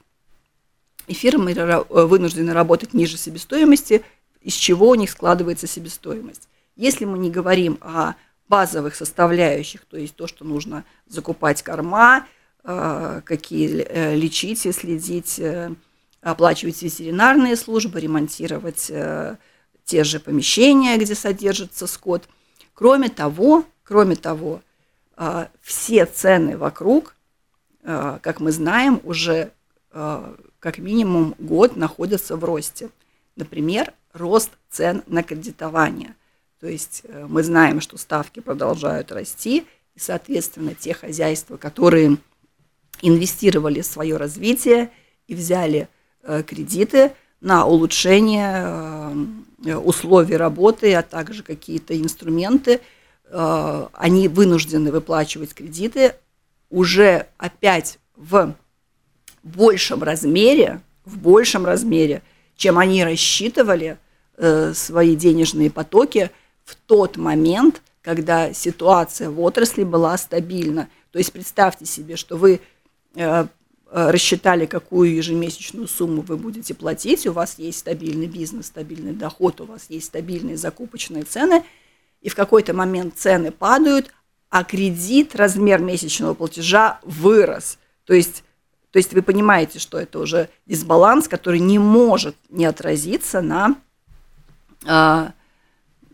и 1.07 1.13
фирмы 1.13 1.53
вынуждены 1.89 2.51
работать 2.51 2.93
ниже 2.93 3.15
себестоимости, 3.15 4.03
из 4.41 4.53
чего 4.53 4.89
у 4.89 4.95
них 4.95 5.09
складывается 5.09 5.67
себестоимость. 5.67 6.49
Если 6.75 7.05
мы 7.05 7.17
не 7.17 7.31
говорим 7.31 7.77
о 7.79 8.15
базовых 8.49 8.95
составляющих, 8.95 9.85
то 9.85 9.97
есть 9.97 10.15
то, 10.15 10.27
что 10.27 10.43
нужно 10.43 10.83
закупать 11.07 11.63
корма, 11.63 12.19
Э, 12.19 12.21
какие 12.65 13.85
э, 13.87 14.15
лечить 14.15 14.65
и 14.65 14.71
следить, 14.71 15.37
э, 15.37 15.71
оплачивать 16.21 16.81
ветеринарные 16.81 17.55
службы, 17.55 17.99
ремонтировать 17.99 18.91
те 19.83 20.03
же 20.03 20.19
помещения, 20.19 20.97
где 20.97 21.13
содержится 21.13 21.85
скот. 21.85 22.27
Кроме 22.73 23.09
того, 23.09 23.63
кроме 23.83 24.15
того, 24.15 24.61
все 25.61 26.07
цены 26.07 26.57
вокруг, 26.57 27.15
как 27.83 28.39
мы 28.39 28.51
знаем, 28.51 28.99
уже 29.03 29.51
как 29.91 30.79
минимум 30.79 31.35
год 31.37 31.75
находятся 31.75 32.35
в 32.35 32.43
росте. 32.43 32.89
Например, 33.35 33.93
рост 34.11 34.49
цен 34.71 35.03
на 35.05 35.21
кредитование. 35.21 36.15
То 36.59 36.65
есть 36.65 37.03
мы 37.27 37.43
знаем, 37.43 37.81
что 37.81 37.99
ставки 37.99 38.39
продолжают 38.39 39.11
расти, 39.11 39.67
и, 39.93 39.99
соответственно, 39.99 40.73
те 40.73 40.95
хозяйства, 40.95 41.57
которые 41.57 42.17
инвестировали 43.01 43.81
в 43.81 43.85
свое 43.85 44.17
развитие 44.17 44.91
и 45.27 45.35
взяли 45.35 45.87
э, 46.23 46.43
кредиты 46.43 47.11
на 47.41 47.65
улучшение 47.65 49.15
э, 49.65 49.75
условий 49.75 50.37
работы, 50.37 50.93
а 50.93 51.01
также 51.01 51.43
какие-то 51.43 51.99
инструменты. 51.99 52.81
Э, 53.25 53.87
они 53.93 54.27
вынуждены 54.27 54.91
выплачивать 54.91 55.53
кредиты 55.53 56.15
уже 56.69 57.27
опять 57.37 57.99
в 58.15 58.53
большем 59.43 60.03
размере, 60.03 60.81
в 61.05 61.17
большем 61.17 61.65
размере, 61.65 62.21
чем 62.55 62.77
они 62.77 63.03
рассчитывали 63.03 63.97
свои 64.73 65.15
денежные 65.15 65.71
потоки 65.71 66.29
в 66.65 66.75
тот 66.75 67.15
момент, 67.15 67.81
когда 68.01 68.51
ситуация 68.53 69.29
в 69.29 69.39
отрасли 69.39 69.83
была 69.83 70.17
стабильна. 70.17 70.89
То 71.11 71.19
есть 71.19 71.31
представьте 71.31 71.85
себе, 71.85 72.17
что 72.17 72.35
вы 72.35 72.59
рассчитали, 73.91 74.65
какую 74.65 75.15
ежемесячную 75.15 75.87
сумму 75.87 76.21
вы 76.21 76.37
будете 76.37 76.73
платить, 76.73 77.25
у 77.27 77.31
вас 77.31 77.59
есть 77.59 77.79
стабильный 77.79 78.27
бизнес, 78.27 78.67
стабильный 78.67 79.13
доход, 79.13 79.61
у 79.61 79.65
вас 79.65 79.85
есть 79.89 80.07
стабильные 80.07 80.57
закупочные 80.57 81.23
цены, 81.23 81.63
и 82.21 82.29
в 82.29 82.35
какой-то 82.35 82.73
момент 82.73 83.17
цены 83.17 83.51
падают, 83.51 84.11
а 84.49 84.63
кредит, 84.63 85.35
размер 85.35 85.79
месячного 85.79 86.33
платежа 86.33 86.99
вырос. 87.03 87.77
То 88.05 88.13
есть, 88.13 88.43
то 88.91 88.97
есть 88.97 89.13
вы 89.13 89.21
понимаете, 89.21 89.79
что 89.79 89.99
это 89.99 90.19
уже 90.19 90.49
дисбаланс, 90.65 91.27
который 91.27 91.59
не 91.59 91.77
может 91.77 92.35
не 92.49 92.65
отразиться 92.65 93.41
на, 93.41 93.75
э, 94.85 95.27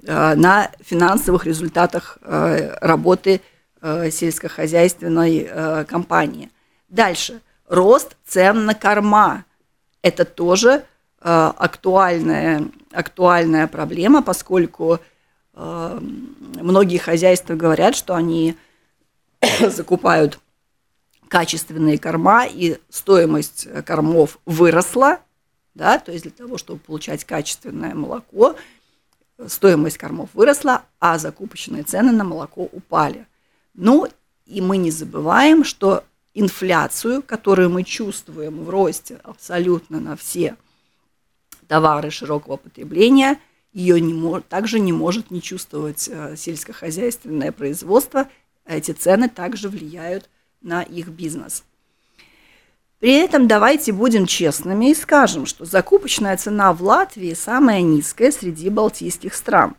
э, 0.03 0.36
на 0.36 0.72
финансовых 0.81 1.46
результатах 1.46 2.17
э, 2.22 2.75
работы 2.81 3.41
э, 3.81 4.10
сельскохозяйственной 4.12 5.48
э, 5.50 5.86
компании. 5.86 6.50
Дальше. 6.91 7.41
Рост 7.67 8.17
цен 8.27 8.65
на 8.65 8.75
корма. 8.75 9.45
Это 10.01 10.25
тоже 10.25 10.83
э, 11.21 11.51
актуальная, 11.57 12.67
актуальная 12.91 13.67
проблема, 13.67 14.21
поскольку 14.21 15.00
э, 15.53 16.00
многие 16.01 16.98
хозяйства 16.98 17.55
говорят, 17.55 17.95
что 17.95 18.13
они 18.13 18.57
закупают 19.62 20.39
качественные 21.29 21.98
корма, 21.98 22.45
и 22.45 22.77
стоимость 22.89 23.69
кормов 23.86 24.38
выросла, 24.45 25.19
да, 25.74 25.98
то 25.98 26.12
есть 26.12 26.24
для 26.24 26.31
того, 26.33 26.57
чтобы 26.57 26.81
получать 26.81 27.24
качественное 27.24 27.95
молоко, 27.95 28.57
стоимость 29.48 29.98
кормов 29.98 30.29
выросла, 30.33 30.83
а 31.00 31.17
закупочные 31.17 31.83
цены 31.83 32.12
на 32.12 32.25
молоко 32.25 32.63
упали. 32.63 33.27
Ну, 33.75 34.10
и 34.45 34.60
мы 34.60 34.75
не 34.75 34.91
забываем, 34.91 35.63
что 35.63 36.03
инфляцию, 36.33 37.21
которую 37.21 37.69
мы 37.69 37.83
чувствуем 37.83 38.63
в 38.63 38.69
росте 38.69 39.19
абсолютно 39.23 40.00
на 40.00 40.15
все 40.15 40.55
товары 41.67 42.11
широкого 42.11 42.57
потребления, 42.57 43.39
ее 43.73 44.01
не 44.01 44.41
также 44.41 44.79
не 44.79 44.91
может 44.91 45.31
не 45.31 45.41
чувствовать 45.41 46.09
э, 46.11 46.35
сельскохозяйственное 46.35 47.51
производство. 47.51 48.27
Эти 48.65 48.91
цены 48.91 49.29
также 49.29 49.69
влияют 49.69 50.29
на 50.61 50.83
их 50.83 51.07
бизнес. 51.07 51.63
При 53.00 53.13
этом 53.13 53.47
давайте 53.47 53.93
будем 53.93 54.27
честными 54.27 54.91
и 54.91 54.95
скажем, 54.95 55.45
что 55.45 55.65
закупочная 55.65 56.38
цена 56.38 56.71
в 56.71 56.83
Латвии 56.83 57.33
самая 57.33 57.81
низкая 57.81 58.31
среди 58.31 58.69
балтийских 58.69 59.33
стран. 59.33 59.75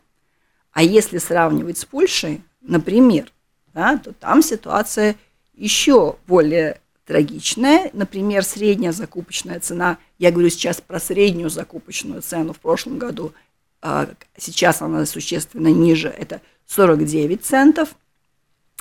А 0.72 0.82
если 0.82 1.18
сравнивать 1.18 1.78
с 1.78 1.84
Польшей, 1.84 2.42
например, 2.62 3.30
да, 3.74 3.96
то 3.98 4.12
там 4.12 4.42
ситуация 4.42 5.16
еще 5.54 6.16
более 6.26 6.80
трагичная. 7.04 7.90
Например, 7.92 8.44
средняя 8.44 8.92
закупочная 8.92 9.60
цена, 9.60 9.98
я 10.18 10.30
говорю 10.30 10.50
сейчас 10.50 10.80
про 10.80 11.00
среднюю 11.00 11.50
закупочную 11.50 12.22
цену 12.22 12.52
в 12.52 12.60
прошлом 12.60 12.98
году, 12.98 13.32
а, 13.80 14.08
сейчас 14.36 14.80
она 14.80 15.04
существенно 15.06 15.68
ниже, 15.68 16.08
это 16.08 16.40
49 16.66 17.44
центов 17.44 17.96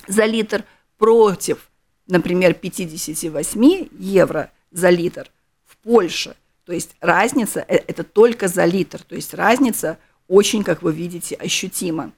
за 0.07 0.25
литр 0.25 0.63
против, 0.97 1.69
например, 2.07 2.53
58 2.53 3.89
евро 3.97 4.51
за 4.71 4.89
литр 4.89 5.29
в 5.65 5.77
Польше. 5.77 6.35
То 6.65 6.73
есть 6.73 6.95
разница, 7.01 7.65
э, 7.67 7.77
это 7.87 8.03
только 8.03 8.47
за 8.47 8.65
литр, 8.65 9.01
то 9.01 9.15
есть 9.15 9.33
разница 9.33 9.97
очень, 10.27 10.63
как 10.63 10.83
вы 10.83 10.93
видите, 10.93 11.35
ощутима. 11.35 12.13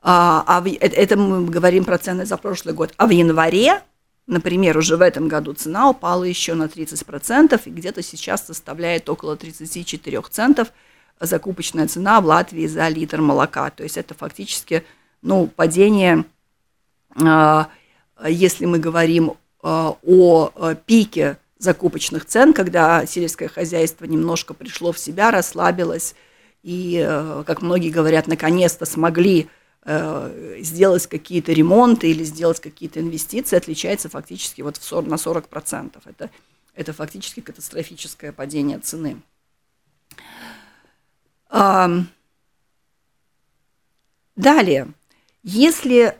А, 0.00 0.44
а 0.46 0.60
в, 0.60 0.66
это, 0.66 0.96
это 0.96 1.16
мы 1.16 1.44
говорим 1.46 1.84
про 1.84 1.98
цены 1.98 2.24
за 2.24 2.36
прошлый 2.36 2.74
год. 2.74 2.94
А 2.96 3.06
в 3.06 3.10
январе, 3.10 3.82
например, 4.26 4.78
уже 4.78 4.96
в 4.96 5.00
этом 5.00 5.28
году 5.28 5.54
цена 5.54 5.90
упала 5.90 6.24
еще 6.24 6.54
на 6.54 6.64
30%, 6.64 7.60
и 7.64 7.70
где-то 7.70 8.02
сейчас 8.02 8.46
составляет 8.46 9.08
около 9.08 9.36
34 9.36 10.22
центов 10.30 10.68
закупочная 11.20 11.88
цена 11.88 12.20
в 12.20 12.26
Латвии 12.26 12.66
за 12.68 12.88
литр 12.88 13.20
молока. 13.20 13.70
То 13.70 13.82
есть 13.82 13.96
это 13.96 14.14
фактически 14.14 14.84
ну, 15.20 15.48
падение, 15.48 16.24
а, 17.20 17.68
если 18.24 18.66
мы 18.66 18.78
говорим 18.78 19.32
а, 19.62 19.96
о 20.00 20.74
пике 20.86 21.38
закупочных 21.58 22.24
цен, 22.24 22.52
когда 22.52 23.04
сельское 23.04 23.48
хозяйство 23.48 24.04
немножко 24.04 24.54
пришло 24.54 24.92
в 24.92 24.98
себя, 25.00 25.32
расслабилось, 25.32 26.14
и, 26.62 27.04
как 27.46 27.62
многие 27.62 27.90
говорят, 27.90 28.28
наконец-то 28.28 28.84
смогли 28.84 29.48
Э, 29.48 29.57
сделать 30.60 31.06
какие-то 31.06 31.52
ремонты 31.52 32.10
или 32.10 32.22
сделать 32.22 32.60
какие-то 32.60 33.00
инвестиции 33.00 33.56
отличается 33.56 34.10
фактически 34.10 34.60
вот 34.60 34.76
в 34.76 34.84
40, 34.84 35.06
на 35.06 35.14
40%. 35.14 36.02
Это, 36.04 36.30
это 36.74 36.92
фактически 36.92 37.40
катастрофическое 37.40 38.32
падение 38.32 38.78
цены. 38.80 39.22
Далее, 44.36 44.92
если 45.42 46.18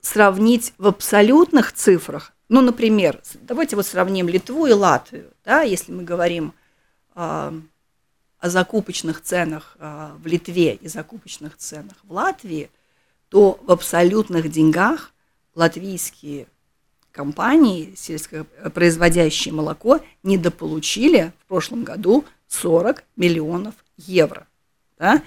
сравнить 0.00 0.72
в 0.78 0.86
абсолютных 0.86 1.72
цифрах, 1.72 2.32
ну, 2.48 2.60
например, 2.60 3.20
давайте 3.42 3.76
вот 3.76 3.86
сравним 3.86 4.28
Литву 4.28 4.66
и 4.66 4.72
Латвию, 4.72 5.32
да, 5.44 5.62
если 5.62 5.92
мы 5.92 6.02
говорим 6.02 6.54
о 7.14 7.52
закупочных 8.48 9.20
ценах 9.20 9.76
а, 9.80 10.16
в 10.22 10.26
Литве 10.26 10.76
и 10.76 10.86
закупочных 10.86 11.56
ценах 11.56 11.96
в 12.04 12.12
Латвии, 12.12 12.70
то 13.28 13.60
в 13.62 13.70
абсолютных 13.70 14.50
деньгах 14.50 15.12
латвийские 15.54 16.46
компании, 17.12 17.94
сельскопроизводящие 17.96 19.52
молоко, 19.52 20.00
недополучили 20.22 21.32
в 21.40 21.46
прошлом 21.46 21.84
году 21.84 22.24
40 22.48 23.04
миллионов 23.16 23.74
евро. 23.96 24.46
Да? 24.98 25.22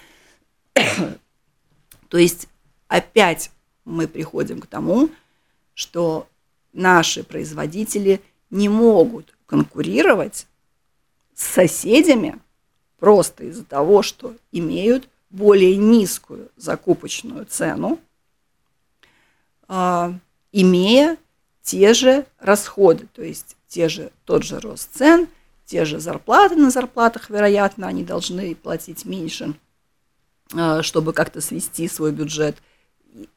То 2.10 2.18
есть 2.18 2.48
опять 2.88 3.52
мы 3.86 4.08
приходим 4.08 4.60
к 4.62 4.68
тому, 4.68 5.10
что 5.74 6.28
наши 6.74 7.24
производители 7.24 8.22
не 8.50 8.70
могут 8.70 9.36
конкурировать 9.46 10.48
с 11.36 11.46
соседями 11.46 12.40
просто 13.00 13.46
из-за 13.46 13.66
того, 13.66 14.02
что 14.02 14.36
имеют 14.52 15.10
более 15.32 15.78
низкую 15.78 16.50
закупочную 16.58 17.46
цену, 17.46 18.00
а, 19.68 20.14
имея 20.52 21.18
те 21.64 21.94
же 21.94 22.26
расходы, 22.40 23.08
то 23.14 23.24
есть 23.24 23.56
те 23.68 23.88
же, 23.88 24.12
тот 24.26 24.44
же 24.44 24.60
рост 24.60 24.90
цен, 24.94 25.28
те 25.66 25.86
же 25.86 26.00
зарплаты 26.00 26.56
на 26.56 26.70
зарплатах, 26.70 27.30
вероятно, 27.30 27.88
они 27.88 28.04
должны 28.04 28.54
платить 28.56 29.06
меньше, 29.06 29.54
а, 30.54 30.84
чтобы 30.84 31.14
как-то 31.14 31.40
свести 31.40 31.88
свой 31.88 32.12
бюджет. 32.12 32.58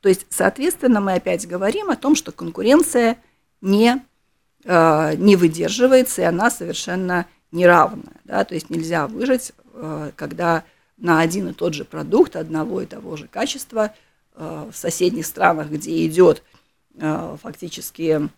То 0.01 0.09
есть, 0.09 0.27
соответственно, 0.31 1.01
мы 1.01 1.15
опять 1.15 1.47
говорим 1.47 1.91
о 1.91 1.97
том, 1.97 2.17
что 2.17 2.33
конкуренция 2.33 3.19
не, 3.61 4.05
а, 4.65 5.15
не 5.15 5.37
выдерживается, 5.37 6.23
и 6.23 6.25
она 6.25 6.51
совершенно 6.51 7.27
неравная. 7.53 8.21
Да? 8.25 8.45
То 8.45 8.55
есть 8.55 8.69
нельзя 8.71 9.07
выжить, 9.07 9.53
когда 10.17 10.65
на 11.05 11.21
один 11.21 11.49
и 11.49 11.53
тот 11.53 11.75
же 11.75 11.85
продукт 11.85 12.35
одного 12.35 12.81
и 12.81 12.87
того 12.87 13.17
же 13.17 13.29
качества 13.29 13.95
э, 14.35 14.71
в 14.73 14.75
соседних 14.75 15.27
странах, 15.27 15.69
где 15.69 16.07
идет 16.07 16.43
э, 16.97 17.37
фактически, 17.41 18.31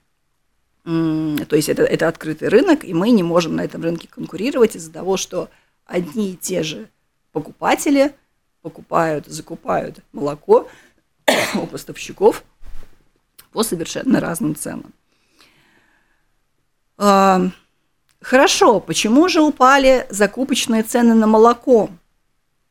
то 0.84 1.56
есть 1.56 1.68
это, 1.68 1.82
это 1.82 2.06
открытый 2.06 2.48
рынок, 2.48 2.84
и 2.84 2.94
мы 2.94 3.10
не 3.10 3.22
можем 3.24 3.56
на 3.56 3.64
этом 3.64 3.82
рынке 3.82 4.06
конкурировать 4.08 4.76
из-за 4.76 4.92
того, 4.92 5.16
что 5.16 5.48
одни 5.84 6.32
и 6.32 6.36
те 6.36 6.62
же 6.62 6.88
покупатели 7.32 8.14
покупают, 8.62 9.26
закупают 9.26 10.00
молоко 10.12 10.68
у 11.54 11.66
поставщиков 11.66 12.44
по 13.52 13.62
совершенно 13.62 14.20
разным 14.20 14.56
ценам. 14.56 14.92
Э, 16.98 17.48
хорошо, 18.20 18.80
почему 18.80 19.28
же 19.28 19.40
упали 19.40 20.06
закупочные 20.10 20.82
цены 20.82 21.14
на 21.14 21.28
молоко? 21.28 21.90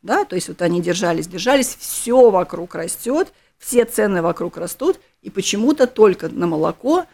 Да, 0.06 0.24
то 0.24 0.36
есть 0.36 0.48
вот 0.48 0.62
они 0.62 0.82
держались, 0.82 1.28
держались, 1.28 1.76
все 1.76 2.30
вокруг 2.30 2.76
растет, 2.76 3.34
все 3.58 3.86
цены 3.86 4.22
вокруг 4.22 4.58
растут, 4.58 5.00
и 5.24 5.32
почему-то 5.32 5.88
только 5.88 6.30
на 6.30 6.46
молоко 6.46 7.06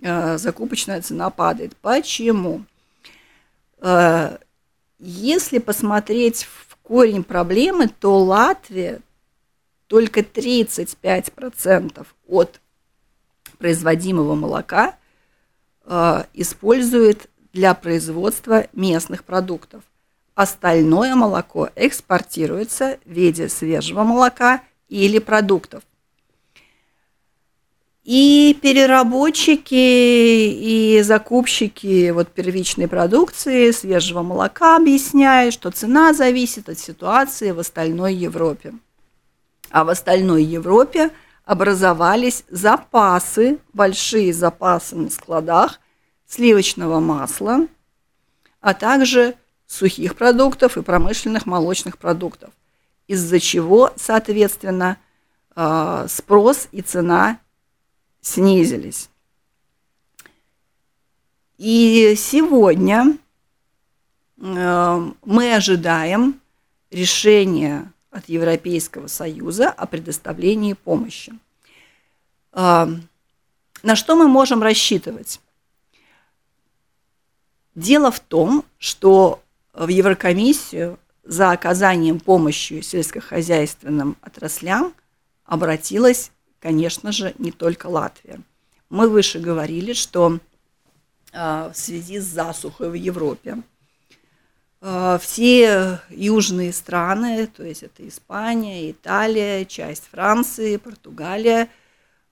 э, 0.00 0.38
закупочная 0.38 1.02
цена 1.02 1.28
падает. 1.30 1.76
Почему? 1.78 2.64
Э, 3.78 4.38
если 5.00 5.58
посмотреть 5.58 6.44
в 6.44 6.76
корень 6.84 7.24
проблемы, 7.24 7.88
то 7.88 8.16
Латвия 8.22 9.00
только 9.88 10.20
35% 10.20 12.06
от 12.28 12.60
производимого 13.58 14.36
молока 14.36 14.96
э, 15.84 16.24
использует 16.32 17.28
для 17.52 17.74
производства 17.74 18.68
местных 18.72 19.24
продуктов– 19.24 19.82
Остальное 20.36 21.14
молоко 21.14 21.70
экспортируется 21.76 22.98
в 23.06 23.10
виде 23.10 23.48
свежего 23.48 24.02
молока 24.02 24.60
или 24.90 25.18
продуктов. 25.18 25.82
И 28.04 28.56
переработчики 28.60 29.74
и 29.74 31.00
закупщики 31.02 32.10
вот 32.10 32.28
первичной 32.28 32.86
продукции 32.86 33.70
свежего 33.70 34.20
молока 34.22 34.76
объясняют, 34.76 35.54
что 35.54 35.70
цена 35.70 36.12
зависит 36.12 36.68
от 36.68 36.78
ситуации 36.78 37.52
в 37.52 37.58
остальной 37.58 38.14
Европе. 38.14 38.74
А 39.70 39.84
в 39.84 39.88
остальной 39.88 40.44
Европе 40.44 41.12
образовались 41.46 42.44
запасы, 42.50 43.58
большие 43.72 44.34
запасы 44.34 44.96
на 44.96 45.08
складах 45.08 45.80
сливочного 46.28 47.00
масла, 47.00 47.66
а 48.60 48.74
также 48.74 49.34
сухих 49.66 50.16
продуктов 50.16 50.76
и 50.76 50.82
промышленных 50.82 51.46
молочных 51.46 51.98
продуктов, 51.98 52.50
из-за 53.08 53.40
чего, 53.40 53.92
соответственно, 53.96 54.98
а, 55.54 56.06
спрос 56.08 56.68
и 56.72 56.82
цена 56.82 57.38
снизились. 58.20 59.08
И 61.58 62.14
сегодня 62.18 63.16
э, 64.38 65.12
мы 65.24 65.54
ожидаем 65.54 66.38
решения 66.90 67.90
от 68.10 68.28
Европейского 68.28 69.06
Союза 69.06 69.70
о 69.70 69.86
предоставлении 69.86 70.74
помощи. 70.74 71.32
Э, 72.52 72.86
на 73.82 73.96
что 73.96 74.16
мы 74.16 74.28
можем 74.28 74.62
рассчитывать? 74.62 75.40
Дело 77.74 78.10
в 78.10 78.20
том, 78.20 78.64
что 78.76 79.42
в 79.76 79.88
Еврокомиссию 79.88 80.98
за 81.24 81.50
оказанием 81.52 82.20
помощи 82.20 82.80
сельскохозяйственным 82.80 84.16
отраслям 84.22 84.94
обратилась 85.44 86.30
конечно 86.66 87.12
же, 87.12 87.32
не 87.38 87.52
только 87.52 87.86
Латвия. 87.86 88.40
Мы 88.90 89.08
выше 89.08 89.38
говорили, 89.38 89.92
что 89.92 90.40
а, 91.32 91.70
в 91.70 91.76
связи 91.76 92.18
с 92.18 92.24
засухой 92.24 92.90
в 92.90 92.94
Европе 92.94 93.62
а, 94.80 95.18
все 95.18 96.00
южные 96.10 96.72
страны, 96.72 97.46
то 97.46 97.62
есть 97.62 97.84
это 97.84 98.06
Испания, 98.08 98.90
Италия, 98.90 99.64
часть 99.64 100.08
Франции, 100.10 100.76
Португалия, 100.76 101.68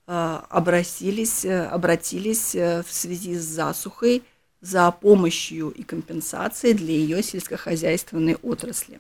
а, 0.09 0.45
обратились, 0.51 1.45
обратились 1.45 2.57
э, 2.57 2.83
в 2.83 2.93
связи 2.93 3.37
с 3.37 3.45
засухой 3.45 4.25
за 4.65 4.91
помощью 4.93 5.69
и 5.69 5.83
компенсацией 5.83 6.73
для 6.73 6.95
ее 6.95 7.23
сельскохозяйственной 7.23 8.37
отрасли. 8.37 8.99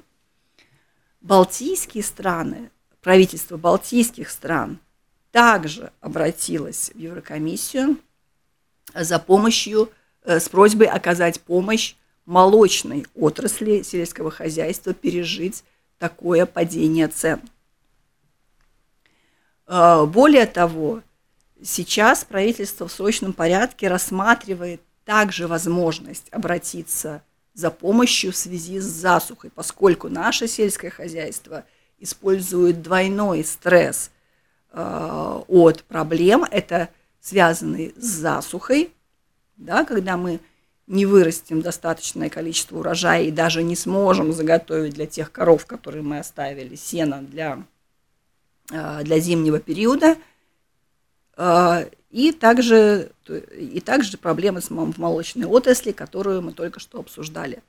Балтийские 1.22 2.04
страны, 2.04 2.70
правительство 3.00 3.56
балтийских 3.56 4.28
стран 4.28 4.78
также 5.30 5.90
обратилась 6.02 6.90
в 6.94 6.98
Еврокомиссию 6.98 7.96
за 8.94 9.18
помощью, 9.18 9.90
э, 10.24 10.38
с 10.38 10.50
просьбой 10.50 10.86
оказать 10.86 11.40
помощь 11.40 11.94
молочной 12.26 13.06
отрасли 13.14 13.80
сельского 13.80 14.30
хозяйства 14.30 14.92
пережить 14.92 15.64
такое 15.98 16.44
падение 16.44 17.08
цен. 17.08 17.40
Э, 19.66 20.04
более 20.04 20.44
того, 20.44 21.00
сейчас 21.62 22.22
правительство 22.22 22.86
в 22.86 22.92
срочном 22.92 23.32
порядке 23.32 23.88
рассматривает 23.88 24.82
также 25.04 25.46
возможность 25.46 26.28
обратиться 26.30 27.22
за 27.54 27.70
помощью 27.70 28.32
в 28.32 28.36
связи 28.36 28.80
с 28.80 28.84
засухой, 28.84 29.50
поскольку 29.50 30.08
наше 30.08 30.48
сельское 30.48 30.90
хозяйство 30.90 31.64
использует 31.98 32.82
двойной 32.82 33.44
стресс 33.44 34.10
Э, 34.76 35.40
от 35.46 35.84
проблем, 35.84 36.44
это 36.50 36.88
связанные 37.20 37.92
с 37.96 38.06
засухой, 38.06 38.90
да, 39.56 39.84
когда 39.84 40.16
мы 40.16 40.40
не 40.88 41.06
вырастим 41.06 41.62
достаточное 41.62 42.28
количество 42.28 42.78
урожая 42.78 43.22
и 43.22 43.30
даже 43.30 43.62
не 43.62 43.76
сможем 43.76 44.32
заготовить 44.32 44.94
для 44.94 45.06
тех 45.06 45.30
коров, 45.30 45.64
которые 45.64 46.02
мы 46.02 46.18
оставили, 46.18 46.74
сено 46.74 47.22
для, 47.22 47.62
э, 48.72 49.04
для 49.04 49.20
зимнего 49.20 49.60
периода. 49.60 50.16
Э, 52.14 52.16
и 52.16 52.32
также, 52.32 53.10
и 53.28 53.80
также 53.80 54.16
проблемы 54.16 54.60
с 54.60 54.70
молочной 54.70 55.46
отрасли, 55.46 55.92
которую 55.92 56.42
мы 56.42 56.52
только 56.52 56.78
что 56.80 57.00
обсуждали. 57.00 57.62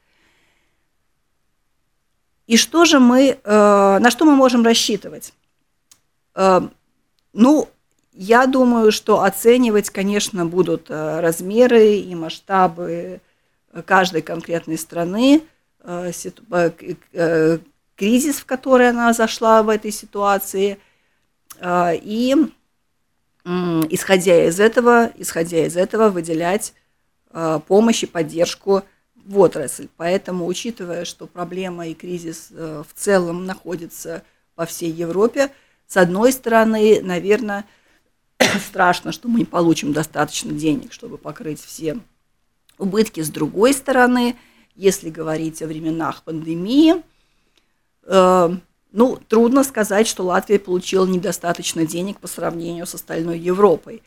И 2.48 2.58
что 2.58 2.86
же 2.86 3.00
мы, 3.00 3.40
на 3.44 4.12
что 4.12 4.24
мы 4.26 4.36
можем 4.36 4.64
рассчитывать? 4.64 5.34
Ну, 6.36 7.70
я 8.14 8.46
думаю, 8.46 8.92
что 8.92 9.24
оценивать, 9.24 9.90
конечно, 9.90 10.46
будут 10.46 10.90
э, 10.90 11.20
размеры 11.20 11.96
и 11.96 12.16
масштабы 12.16 13.20
э, 13.74 13.82
каждой 13.82 14.22
конкретной 14.22 14.78
страны, 14.78 15.42
э, 15.82 16.12
кризис, 17.96 18.36
в 18.38 18.46
который 18.46 18.90
она 18.90 19.12
зашла 19.12 19.64
в 19.64 19.70
этой 19.70 19.92
ситуации, 19.92 20.78
и 21.64 22.36
исходя 23.46 24.48
из 24.48 24.60
этого, 24.60 25.12
исходя 25.16 25.66
из 25.66 25.78
этого 25.78 26.10
выделять 26.10 26.74
помощь 27.68 28.04
и 28.04 28.08
поддержку 28.08 28.84
в 29.16 29.40
отрасль. 29.40 29.88
Поэтому, 29.98 30.48
учитывая, 30.48 31.06
что 31.06 31.28
проблема 31.28 31.88
и 31.88 31.94
кризис 31.94 32.50
в 32.50 32.88
целом 32.96 33.46
находятся 33.46 34.24
по 34.56 34.66
всей 34.66 34.92
Европе, 34.92 35.52
с 35.88 35.98
одной 35.98 36.32
стороны, 36.32 37.02
наверное, 37.02 37.66
страшно, 38.68 39.12
что 39.12 39.28
мы 39.28 39.40
не 39.40 39.46
получим 39.46 39.94
достаточно 39.94 40.52
денег, 40.52 40.94
чтобы 40.94 41.18
покрыть 41.18 41.62
все 41.62 42.00
убытки. 42.78 43.22
С 43.22 43.30
другой 43.30 43.74
стороны, 43.74 44.36
если 44.76 45.10
говорить 45.10 45.62
о 45.62 45.68
временах 45.68 46.24
пандемии, 46.24 46.96
э, 48.04 48.50
ну, 48.96 49.20
трудно 49.28 49.64
сказать, 49.64 50.08
что 50.08 50.24
Латвия 50.24 50.58
получила 50.58 51.06
недостаточно 51.06 51.86
денег 51.86 52.20
по 52.20 52.28
сравнению 52.28 52.86
с 52.86 52.96
остальной 52.96 53.38
Европой. 53.38 54.02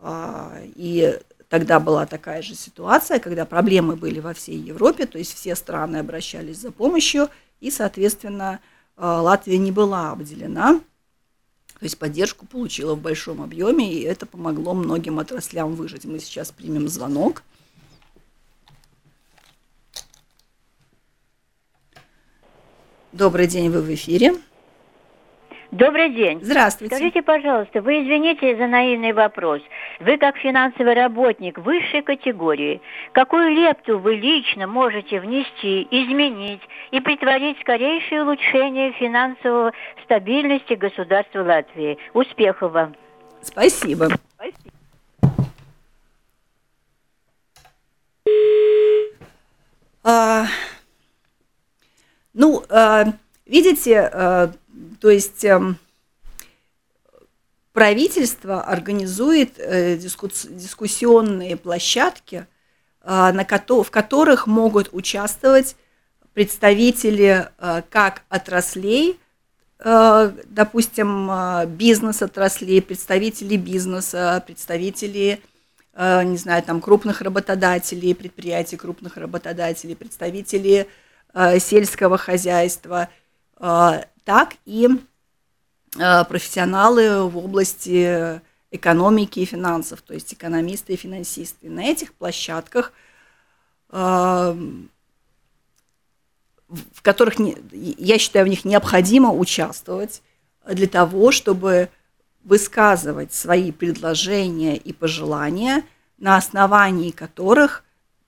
А, 0.00 0.58
и 0.76 1.18
тогда 1.48 1.80
была 1.80 2.04
такая 2.04 2.42
же 2.42 2.54
ситуация, 2.54 3.20
когда 3.20 3.46
проблемы 3.46 3.96
были 3.96 4.20
во 4.20 4.34
всей 4.34 4.58
Европе, 4.58 5.06
то 5.06 5.18
есть 5.18 5.34
все 5.34 5.54
страны 5.54 5.98
обращались 5.98 6.58
за 6.58 6.72
помощью, 6.72 7.28
и, 7.60 7.70
соответственно, 7.70 8.60
э, 8.96 9.06
Латвия 9.06 9.56
не 9.56 9.72
была 9.72 10.10
обделена 10.10 10.80
то 11.84 11.86
есть 11.86 11.98
поддержку 11.98 12.46
получила 12.46 12.94
в 12.94 13.00
большом 13.00 13.42
объеме, 13.42 13.92
и 13.92 14.00
это 14.02 14.26
помогло 14.26 14.72
многим 14.74 15.18
отраслям 15.18 15.74
выжить. 15.74 16.04
Мы 16.04 16.18
сейчас 16.18 16.50
примем 16.50 16.88
звонок. 16.88 17.42
Добрый 23.14 23.46
день, 23.46 23.70
вы 23.70 23.80
в 23.80 23.94
эфире. 23.94 24.32
Добрый 25.70 26.10
день. 26.10 26.40
Здравствуйте. 26.42 26.96
Скажите, 26.96 27.22
пожалуйста, 27.22 27.80
вы 27.80 28.02
извините 28.02 28.56
за 28.56 28.66
наивный 28.66 29.12
вопрос. 29.12 29.62
Вы 30.00 30.18
как 30.18 30.36
финансовый 30.36 30.94
работник 30.94 31.58
высшей 31.58 32.02
категории, 32.02 32.80
какую 33.12 33.50
лепту 33.50 34.00
вы 34.00 34.16
лично 34.16 34.66
можете 34.66 35.20
внести, 35.20 35.86
изменить 35.92 36.60
и 36.90 36.98
притворить 36.98 37.56
скорейшее 37.60 38.24
улучшение 38.24 38.90
финансовой 38.94 39.70
стабильности 40.02 40.72
государства 40.72 41.44
Латвии? 41.44 41.96
Успехов 42.14 42.72
вам. 42.72 42.96
Спасибо. 43.42 44.08
Спасибо. 44.34 44.74
А, 50.02 50.46
ну, 52.34 52.64
а, 52.68 53.14
видите, 53.46 54.00
а, 54.00 54.52
то 55.00 55.08
есть 55.08 55.44
эм, 55.44 55.78
правительство 57.74 58.62
организует 58.62 59.58
э, 59.58 59.96
дискуссионные 59.96 61.56
площадки, 61.56 62.46
э, 63.02 63.32
в 63.32 63.90
которых 63.90 64.46
могут 64.46 64.90
участвовать 64.92 65.76
представители 66.32 67.48
э, 67.58 67.82
как 67.90 68.22
отраслей, 68.30 69.18
допустим, 69.76 71.30
бизнес-отраслей, 71.76 72.80
представители 72.80 73.56
бизнеса, 73.56 74.42
представители, 74.46 75.42
не 75.94 76.36
знаю, 76.38 76.62
там, 76.62 76.80
крупных 76.80 77.20
работодателей, 77.20 78.14
предприятий 78.14 78.76
крупных 78.78 79.18
работодателей, 79.18 79.94
представители 79.94 80.88
сельского 81.58 82.18
хозяйства– 82.18 83.08
так 84.24 84.56
и 84.64 84.88
э, 85.98 86.24
профессионалы 86.24 87.28
в 87.28 87.38
области 87.38 88.40
экономики 88.70 89.40
и 89.40 89.44
финансов, 89.44 90.02
то 90.02 90.14
есть 90.14 90.32
экономисты 90.34 90.94
и 90.94 90.96
финансисты. 90.96 91.70
На 91.70 91.84
этих 91.84 92.14
площадках 92.14 92.92
э, 93.90 94.56
в 96.68 97.02
которых 97.02 97.34
я 97.70 98.18
считаю, 98.18 98.46
в 98.46 98.48
них 98.48 98.64
необходимо 98.64 99.30
участвовать 99.32 100.22
для 100.66 100.88
того, 100.88 101.30
чтобы 101.30 101.90
высказывать 102.42 103.32
свои 103.32 103.70
предложения 103.70 104.76
и 104.76 104.92
пожелания, 104.92 105.84
на 106.18 106.36
основании 106.36 107.10
которых 107.10 107.83
э, 107.83 107.83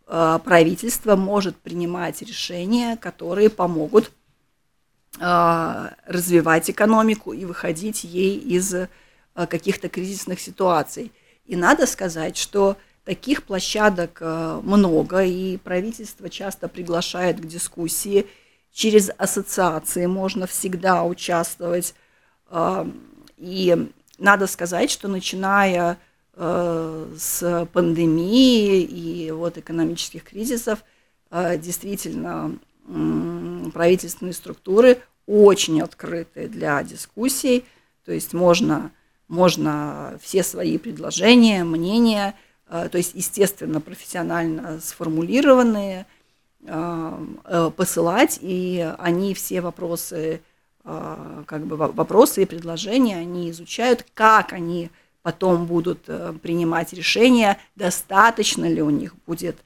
правительство 0.06 1.16
может 1.16 1.56
принимать 1.56 2.22
решения, 2.22 2.96
которые 2.96 3.50
помогут 3.50 4.12
э, 5.18 5.88
развивать 6.06 6.70
экономику 6.70 7.32
и 7.32 7.44
выходить 7.44 8.04
ей 8.04 8.38
из 8.38 8.72
э, 8.72 8.88
каких-то 9.34 9.88
кризисных 9.88 10.40
ситуаций. 10.40 11.12
И 11.46 11.56
надо 11.56 11.86
сказать, 11.86 12.36
что 12.36 12.76
таких 13.04 13.44
площадок 13.44 14.18
э, 14.20 14.60
много, 14.62 15.24
и 15.24 15.56
правительство 15.58 16.28
часто 16.28 16.68
приглашает 16.68 17.40
к 17.40 17.46
дискуссии. 17.46 18.26
Через 18.72 19.10
ассоциации 19.16 20.06
можно 20.06 20.46
всегда 20.46 21.04
участвовать. 21.04 21.94
Э, 22.50 22.84
и 23.36 23.90
надо 24.18 24.46
сказать, 24.46 24.90
что 24.90 25.08
начиная 25.08 25.92
э, 25.92 25.96
с 26.36 27.68
пандемии 27.72 28.82
и 28.82 29.30
вот 29.30 29.56
экономических 29.56 30.22
кризисов, 30.24 30.84
действительно 31.30 32.58
правительственные 33.72 34.34
структуры 34.34 35.00
очень 35.26 35.80
открыты 35.80 36.46
для 36.46 36.82
дискуссий, 36.82 37.64
то 38.04 38.12
есть 38.12 38.34
можно, 38.34 38.92
можно 39.28 40.18
все 40.20 40.42
свои 40.42 40.76
предложения, 40.76 41.64
мнения– 41.64 42.34
Э, 42.68 42.88
то 42.90 42.98
есть, 42.98 43.12
естественно, 43.14 43.80
профессионально 43.80 44.80
сформулированные, 44.80 46.06
э, 46.64 47.26
э, 47.44 47.70
посылать, 47.76 48.38
и 48.40 48.94
они 48.98 49.34
все 49.34 49.60
вопросы, 49.60 50.40
как 51.46 51.66
бы 51.66 51.74
вопросы 51.76 52.44
и 52.44 52.46
предложения, 52.46 53.16
они 53.16 53.50
изучают, 53.50 54.06
как 54.14 54.52
они 54.52 54.90
потом 55.26 55.66
будут 55.66 56.02
принимать 56.40 56.92
решения, 56.92 57.58
достаточно 57.74 58.66
ли 58.66 58.80
у 58.80 58.90
них 58.90 59.16
будет 59.26 59.56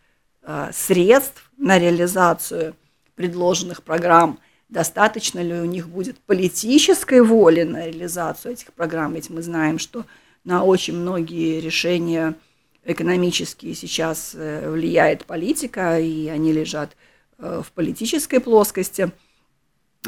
средств 0.72 1.50
на 1.58 1.78
реализацию 1.78 2.74
предложенных 3.14 3.82
программ, 3.82 4.38
достаточно 4.70 5.40
ли 5.40 5.52
у 5.52 5.66
них 5.66 5.88
будет 5.88 6.18
политической 6.20 7.20
воли 7.20 7.64
на 7.64 7.84
реализацию 7.84 8.52
этих 8.52 8.72
программ, 8.72 9.12
ведь 9.14 9.28
мы 9.28 9.42
знаем, 9.42 9.78
что 9.78 10.06
на 10.44 10.64
очень 10.64 10.96
многие 10.96 11.60
решения– 11.60 12.34
экономически 12.84 13.74
сейчас 13.74 14.32
э, 14.34 14.70
влияет 14.70 15.24
политика, 15.24 15.98
и 15.98 16.28
они 16.28 16.52
лежат 16.52 16.96
э, 17.38 17.62
в 17.64 17.72
политической 17.72 18.40
плоскости. 18.40 19.12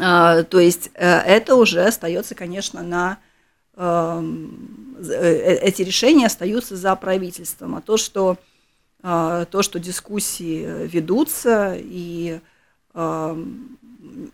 А, 0.00 0.42
то 0.44 0.58
есть 0.58 0.90
э, 0.94 1.06
это 1.06 1.56
уже 1.56 1.84
остается, 1.84 2.34
конечно, 2.34 2.82
на 2.82 3.18
эти 3.74 5.82
решения 5.82 6.26
остаются 6.26 6.76
за 6.76 6.94
правительством, 6.96 7.74
а 7.74 7.80
то, 7.80 7.96
что 7.96 8.36
то, 9.00 9.62
что 9.62 9.80
дискуссии 9.80 10.86
ведутся 10.86 11.74
и 11.76 12.38
эм, 12.94 13.78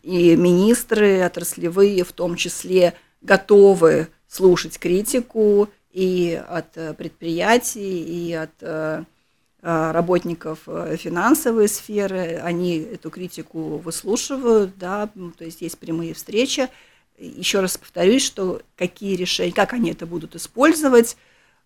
и 0.03 0.37
министры 0.37 1.23
отраслевые 1.23 2.05
в 2.05 2.13
том 2.13 2.37
числе 2.37 2.95
готовы 3.21 4.09
слушать 4.27 4.79
критику 4.79 5.69
и 5.93 6.41
от 6.49 6.77
э, 6.77 6.95
предприятий, 6.95 8.03
и 8.03 8.33
от 8.33 8.51
э, 8.61 9.05
э, 9.63 9.91
работников 9.91 10.61
финансовой 10.97 11.69
сферы, 11.69 12.41
они 12.43 12.79
эту 12.79 13.11
критику 13.11 13.79
выслушивают, 13.79 14.79
да, 14.79 15.09
то 15.37 15.45
есть 15.45 15.63
есть 15.63 15.79
прямые 15.79 16.15
встречи. 16.15 16.69
Еще 17.19 17.61
раз 17.61 17.77
повторюсь, 17.77 18.25
что 18.25 18.63
какие 18.77 19.17
решения, 19.17 19.53
как 19.53 19.73
они 19.73 19.91
это 19.91 20.07
будут 20.07 20.37
использовать, 20.37 21.17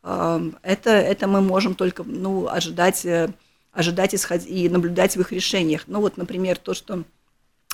это, 0.03 0.91
это 0.91 1.29
мы 1.29 1.41
можем 1.41 1.75
только 1.75 2.03
ну, 2.05 2.49
ожидать, 2.49 3.07
ожидать 3.73 4.15
исход... 4.15 4.41
и 4.47 4.69
наблюдать 4.69 5.17
в 5.17 5.21
их 5.21 5.31
решениях. 5.31 5.83
Ну 5.87 6.01
вот, 6.01 6.17
например, 6.17 6.57
то, 6.57 6.75
что 6.75 7.05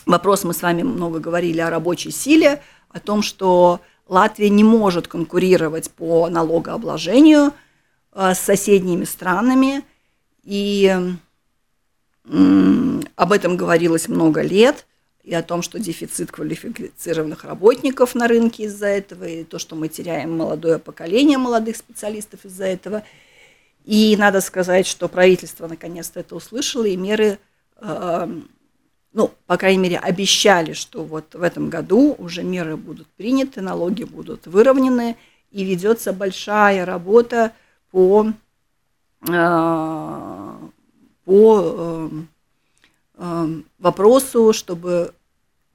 вопрос 0.07 0.45
мы 0.45 0.55
с 0.55 0.63
вами 0.63 0.83
много 0.83 1.21
говорили 1.21 1.61
о 1.61 1.71
рабочей 1.71 2.11
силе, 2.11 2.63
о 2.91 3.01
том, 3.01 3.23
что 3.23 3.81
Латвия 4.09 4.49
не 4.49 4.65
может 4.65 5.07
конкурировать 5.07 5.91
по 5.91 6.29
налогообложению 6.29 7.53
э, 8.13 8.35
с 8.35 8.39
соседними 8.39 9.05
странами, 9.05 9.85
и 10.43 10.97
об 13.17 13.33
этом 13.33 13.57
говорилось 13.57 14.09
много 14.09 14.43
лет, 14.43 14.87
и 15.29 15.35
о 15.35 15.43
том, 15.43 15.61
что 15.61 15.79
дефицит 15.79 16.33
квалифицированных 16.33 17.45
работников 17.45 18.15
на 18.15 18.29
рынке 18.29 18.65
из-за 18.65 18.87
этого, 18.87 19.25
и 19.25 19.45
то, 19.45 19.59
что 19.59 19.77
мы 19.77 19.89
теряем 19.89 20.35
молодое 20.35 20.79
поколение 20.79 21.37
молодых 21.37 21.77
специалистов 21.77 22.47
из-за 22.47 22.65
этого. 22.65 23.03
И 23.85 24.17
надо 24.17 24.41
сказать, 24.41 24.87
что 24.87 25.07
правительство 25.07 25.69
наконец-то 25.69 26.21
это 26.21 26.35
услышало, 26.35 26.87
и 26.87 26.97
меры 26.97 27.39
э, 27.77 28.29
ну, 29.13 29.31
по 29.47 29.59
крайней 29.59 29.83
мере, 29.83 29.99
обещали, 29.99 30.73
что 30.73 31.05
вот 31.05 31.35
в 31.35 31.43
этом 31.43 31.69
году 31.69 32.15
уже 32.19 32.43
меры 32.43 32.79
будут 32.79 33.07
приняты, 33.09 33.61
налоги 33.61 34.05
будут 34.05 34.47
выровнены, 34.47 35.19
и 35.51 35.63
ведется 35.63 36.15
большая 36.15 36.87
работа 36.87 37.53
по, 37.91 38.33
э, 39.29 40.57
по 41.25 42.11
э, 43.19 43.47
вопросу, 43.79 44.55
чтобы 44.55 45.13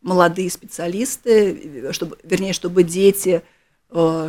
молодые 0.03 0.49
специалисты, 0.49 1.91
чтобы, 1.91 2.17
вернее, 2.23 2.53
чтобы 2.53 2.83
дети, 2.83 3.41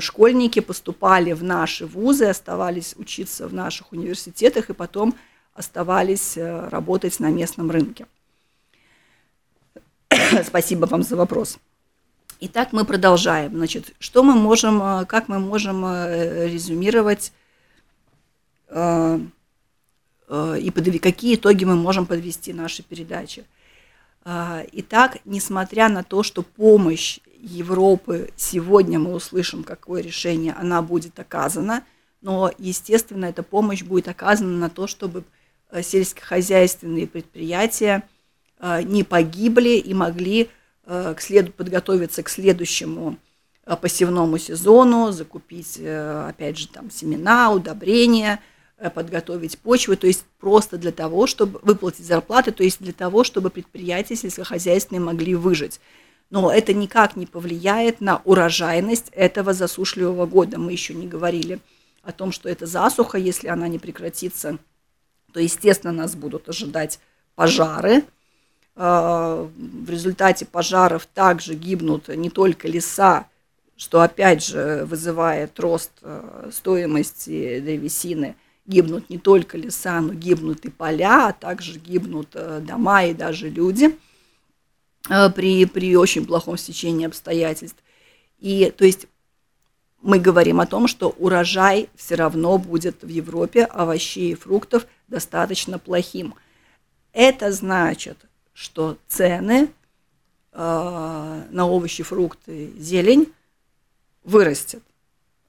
школьники 0.01 0.61
поступали 0.61 1.33
в 1.33 1.43
наши 1.43 1.87
вузы, 1.87 2.27
оставались 2.27 2.95
учиться 2.97 3.47
в 3.49 3.55
наших 3.55 3.93
университетах 3.93 4.71
и 4.71 4.75
потом 4.75 5.15
оставались 5.55 6.37
работать 6.37 7.21
на 7.21 7.31
местном 7.31 7.71
рынке. 7.71 8.07
Спасибо 10.45 10.87
вам 10.87 11.03
за 11.03 11.17
вопрос. 11.17 11.59
Итак, 12.41 12.73
мы 12.73 12.85
продолжаем. 12.85 13.53
Значит, 13.53 13.95
что 13.99 14.23
мы 14.23 14.35
можем, 14.35 14.83
э, 14.83 15.05
как 15.07 15.29
мы 15.29 15.39
можем 15.39 15.85
э, 15.85 16.49
резюмировать 16.49 17.33
э, 18.69 19.19
и 20.29 20.99
какие 20.99 21.37
итоги 21.37 21.65
мы 21.65 21.77
можем 21.77 22.07
подвести 22.07 22.53
нашей 22.53 22.83
передачи. 22.83 23.45
Итак, 24.27 25.19
несмотря 25.27 25.91
на 25.91 26.03
то, 26.03 26.23
что 26.23 26.43
помощь 26.43 27.21
Европы 27.39 28.31
сегодня 28.37 28.99
мы 28.99 29.13
услышим, 29.15 29.63
какое 29.65 30.01
решение 30.01 30.55
она 30.55 30.81
будет 30.81 31.19
оказана, 31.19 31.85
но, 32.23 32.51
естественно, 32.57 33.27
эта 33.27 33.43
помощь 33.43 33.83
будет 33.83 34.09
оказана 34.09 34.57
на 34.57 34.71
то, 34.71 34.87
чтобы 34.87 35.25
сельскохозяйственные 35.71 37.07
предприятия– 37.07 38.03
Э, 38.65 38.83
не 38.83 39.03
погибли 39.03 39.77
и 39.77 39.93
могли 39.93 40.49
э, 40.87 41.15
к 41.15 41.21
след... 41.21 41.55
подготовиться 41.55 42.23
к 42.23 42.31
следующему 42.31 43.19
э, 43.67 43.77
посевному 43.77 44.39
сезону, 44.39 45.13
закупить, 45.13 45.79
опять 45.79 46.59
же, 46.59 46.69
там 46.69 46.91
семена, 46.91 47.53
удобрения, 47.53 48.41
подготовить 48.90 49.59
почву, 49.59 49.97
то 49.97 50.07
есть 50.07 50.25
просто 50.38 50.79
для 50.79 50.92
того, 50.92 51.27
чтобы 51.27 51.59
выплатить 51.62 52.07
зарплаты, 52.07 52.53
то 52.53 52.62
есть 52.62 52.81
для 52.81 52.92
того, 52.92 53.25
чтобы 53.25 53.51
предприятия 53.51 54.16
сельскохозяйственные 54.16 55.01
могли 55.01 55.35
выжить. 55.35 55.81
Но 56.31 56.51
это 56.51 56.73
никак 56.73 57.16
не 57.16 57.27
повлияет 57.27 58.01
на 58.01 58.20
урожайность 58.25 59.11
этого 59.12 59.53
засушливого 59.53 60.27
года. 60.27 60.59
Мы 60.59 60.73
еще 60.73 60.94
не 60.94 61.07
говорили 61.07 61.61
о 62.03 62.12
том, 62.12 62.33
что 62.33 62.49
это 62.49 62.66
засуха, 62.66 63.18
если 63.18 63.49
она 63.49 63.68
не 63.68 63.79
прекратится, 63.79 64.59
то, 65.33 65.40
естественно, 65.40 65.92
нас 65.92 66.14
будут 66.14 66.49
ожидать 66.49 66.99
пожары, 67.35 68.05
а, 68.77 69.49
в 69.57 69.90
результате 69.90 70.47
пожаров 70.47 71.07
также 71.07 71.55
гибнут 71.55 72.09
не 72.09 72.29
только 72.29 72.66
леса, 72.66 73.27
что 73.77 74.01
опять 74.01 74.44
же 74.44 74.85
вызывает 74.85 75.59
рост 75.61 75.92
а, 76.03 76.51
стоимости 76.53 77.61
древесины, 77.61 78.35
гибнут 78.66 79.11
не 79.11 79.18
только 79.18 79.59
леса, 79.59 80.00
но 80.00 80.14
гибнут 80.14 80.64
и 80.64 80.70
поля, 80.70 81.29
а 81.29 81.33
также 81.33 81.79
гибнут 81.79 82.29
а, 82.35 82.61
дома 82.61 83.05
и 83.05 83.14
даже 83.14 83.48
люди 83.48 83.96
при, 85.35 85.66
при 85.66 85.96
очень 85.96 86.24
плохом 86.24 86.57
стечении 86.57 87.07
обстоятельств. 87.07 87.83
И 88.38 88.72
то 88.77 88.85
есть 88.85 89.07
мы 90.05 90.18
говорим 90.18 90.61
о 90.61 90.66
том, 90.66 90.87
что 90.87 91.09
урожай 91.18 91.88
все 91.96 92.14
равно 92.14 92.59
будет 92.59 93.03
в 93.03 93.09
Европе 93.09 93.64
овощей 93.64 94.33
и 94.33 94.35
фруктов 94.35 94.87
достаточно 95.09 95.79
плохим. 95.79 96.35
Это 97.14 97.50
значит, 97.53 98.18
что 98.53 98.98
цены 99.09 99.70
э, 100.53 101.42
на 101.50 101.66
овощи, 101.66 102.03
фрукты, 102.03 102.72
зелень 102.79 103.33
вырастет. 104.24 104.83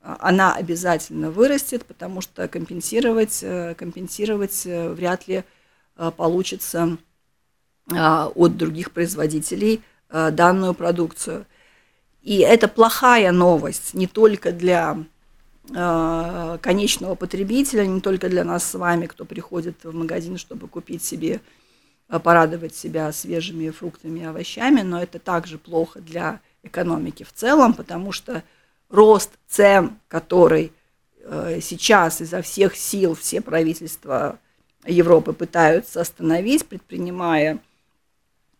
Она 0.06 0.54
обязательно 0.54 1.32
вырастет, 1.32 1.84
потому 1.84 2.22
что 2.22 2.48
компенсировать, 2.48 3.40
э, 3.42 3.74
компенсировать 3.74 4.62
э, 4.66 4.90
вряд 4.90 5.28
ли 5.28 5.44
э, 5.98 6.12
получится 6.16 6.98
от 7.88 8.58
других 8.58 8.90
производителей 8.90 9.84
данную 10.10 10.74
продукцию. 10.74 11.46
И 12.24 12.40
это 12.40 12.68
плохая 12.68 13.32
новость 13.32 13.94
не 13.94 14.08
только 14.08 14.52
для 14.52 14.98
конечного 15.68 17.14
потребителя, 17.14 17.86
не 17.86 18.02
только 18.02 18.28
для 18.28 18.44
нас 18.44 18.64
с 18.64 18.74
вами, 18.74 19.06
кто 19.06 19.24
приходит 19.24 19.84
в 19.84 19.94
магазин, 19.94 20.40
чтобы 20.40 20.68
купить 20.68 21.04
себе, 21.04 21.42
порадовать 22.08 22.76
себя 22.76 23.12
свежими 23.12 23.70
фруктами 23.70 24.22
и 24.22 24.24
овощами, 24.24 24.82
но 24.82 25.00
это 25.00 25.20
также 25.20 25.60
плохо 25.60 26.02
для 26.02 26.40
экономики 26.64 27.22
в 27.22 27.34
целом, 27.34 27.76
потому 27.76 28.12
что 28.12 28.42
рост 28.90 29.32
цен, 29.48 30.00
который 30.08 30.72
э, 31.20 31.60
сейчас 31.62 32.22
изо 32.22 32.42
всех 32.42 32.76
сил 32.76 33.16
все 33.16 33.42
правительства 33.42 34.40
Европы 34.86 35.34
пытаются 35.34 36.02
остановить, 36.02 36.66
предпринимая 36.66 37.60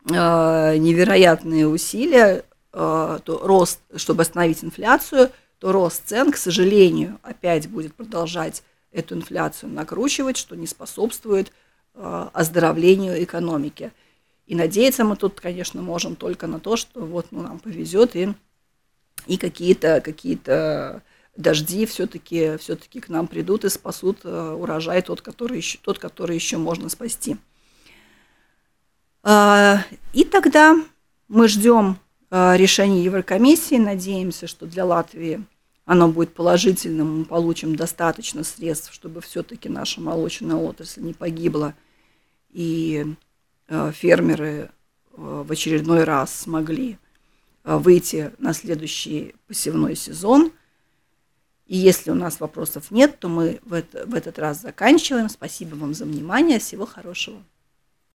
э, 0.08 0.76
невероятные 0.76 1.68
усилия, 1.68 2.44
э, 2.72 3.18
то 3.24 3.40
рост, 3.42 3.80
чтобы 3.96 4.22
остановить 4.22 4.64
инфляцию, 4.64 5.30
то 5.58 5.72
рост 5.72 6.02
цен, 6.06 6.32
к 6.32 6.36
сожалению, 6.36 7.18
опять 7.22 7.68
будет 7.68 7.94
продолжать 7.94 8.62
эту 8.92 9.14
инфляцию 9.14 9.72
накручивать, 9.72 10.36
что 10.36 10.54
не 10.54 10.66
способствует 10.66 11.52
оздоровлению 11.94 13.22
экономики. 13.24 13.90
И 14.46 14.54
надеяться 14.54 15.02
мы 15.04 15.16
тут, 15.16 15.40
конечно, 15.40 15.80
можем 15.80 16.14
только 16.14 16.46
на 16.46 16.60
то, 16.60 16.76
что 16.76 17.00
вот 17.00 17.28
ну, 17.30 17.40
нам 17.42 17.58
повезет 17.58 18.14
и, 18.16 18.34
и 19.26 19.36
какие-то 19.36 20.00
какие 20.00 20.38
дожди 21.36 21.84
все-таки 21.86 22.56
все 22.56 22.76
к 22.76 23.08
нам 23.08 23.26
придут 23.26 23.64
и 23.64 23.68
спасут 23.68 24.20
э, 24.24 24.52
урожай 24.52 25.02
тот, 25.02 25.20
который 25.20 25.58
еще, 25.58 25.78
тот, 25.82 25.98
который 25.98 26.34
еще 26.34 26.56
можно 26.56 26.88
спасти. 26.88 27.36
А, 29.22 29.82
и 30.14 30.24
тогда 30.24 30.76
мы 31.28 31.48
ждем 31.48 31.98
э, 32.30 32.56
решения 32.56 33.04
Еврокомиссии, 33.04 33.76
надеемся, 33.76 34.46
что 34.46 34.66
для 34.66 34.86
Латвии 34.86 35.44
оно 35.84 36.08
будет 36.08 36.32
положительным, 36.32 37.18
мы 37.18 37.24
получим 37.26 37.76
достаточно 37.76 38.42
средств, 38.42 38.94
чтобы 38.94 39.20
все-таки 39.20 39.68
наша 39.68 40.00
молочная 40.00 40.56
отрасль 40.56 41.02
не 41.02 41.12
погибла 41.12 41.74
и 42.50 43.14
Э, 43.68 43.90
фермеры 43.92 44.70
в 45.12 45.50
очередной 45.50 46.04
раз 46.04 46.32
смогли 46.40 46.98
выйти 47.66 48.32
на 48.38 48.52
следующий 48.52 49.34
посевной 49.48 49.96
сезон. 49.96 50.52
И 51.66 51.76
если 51.76 52.12
у 52.12 52.14
нас 52.14 52.38
вопросов 52.38 52.92
нет, 52.92 53.18
то 53.18 53.28
мы 53.28 53.58
в, 53.64 53.72
это, 53.72 54.06
в 54.06 54.14
этот 54.14 54.38
раз 54.38 54.62
заканчиваем. 54.62 55.28
Спасибо 55.28 55.74
вам 55.74 55.92
за 55.92 56.04
внимание. 56.04 56.60
Всего 56.60 56.86
хорошего. 56.86 57.42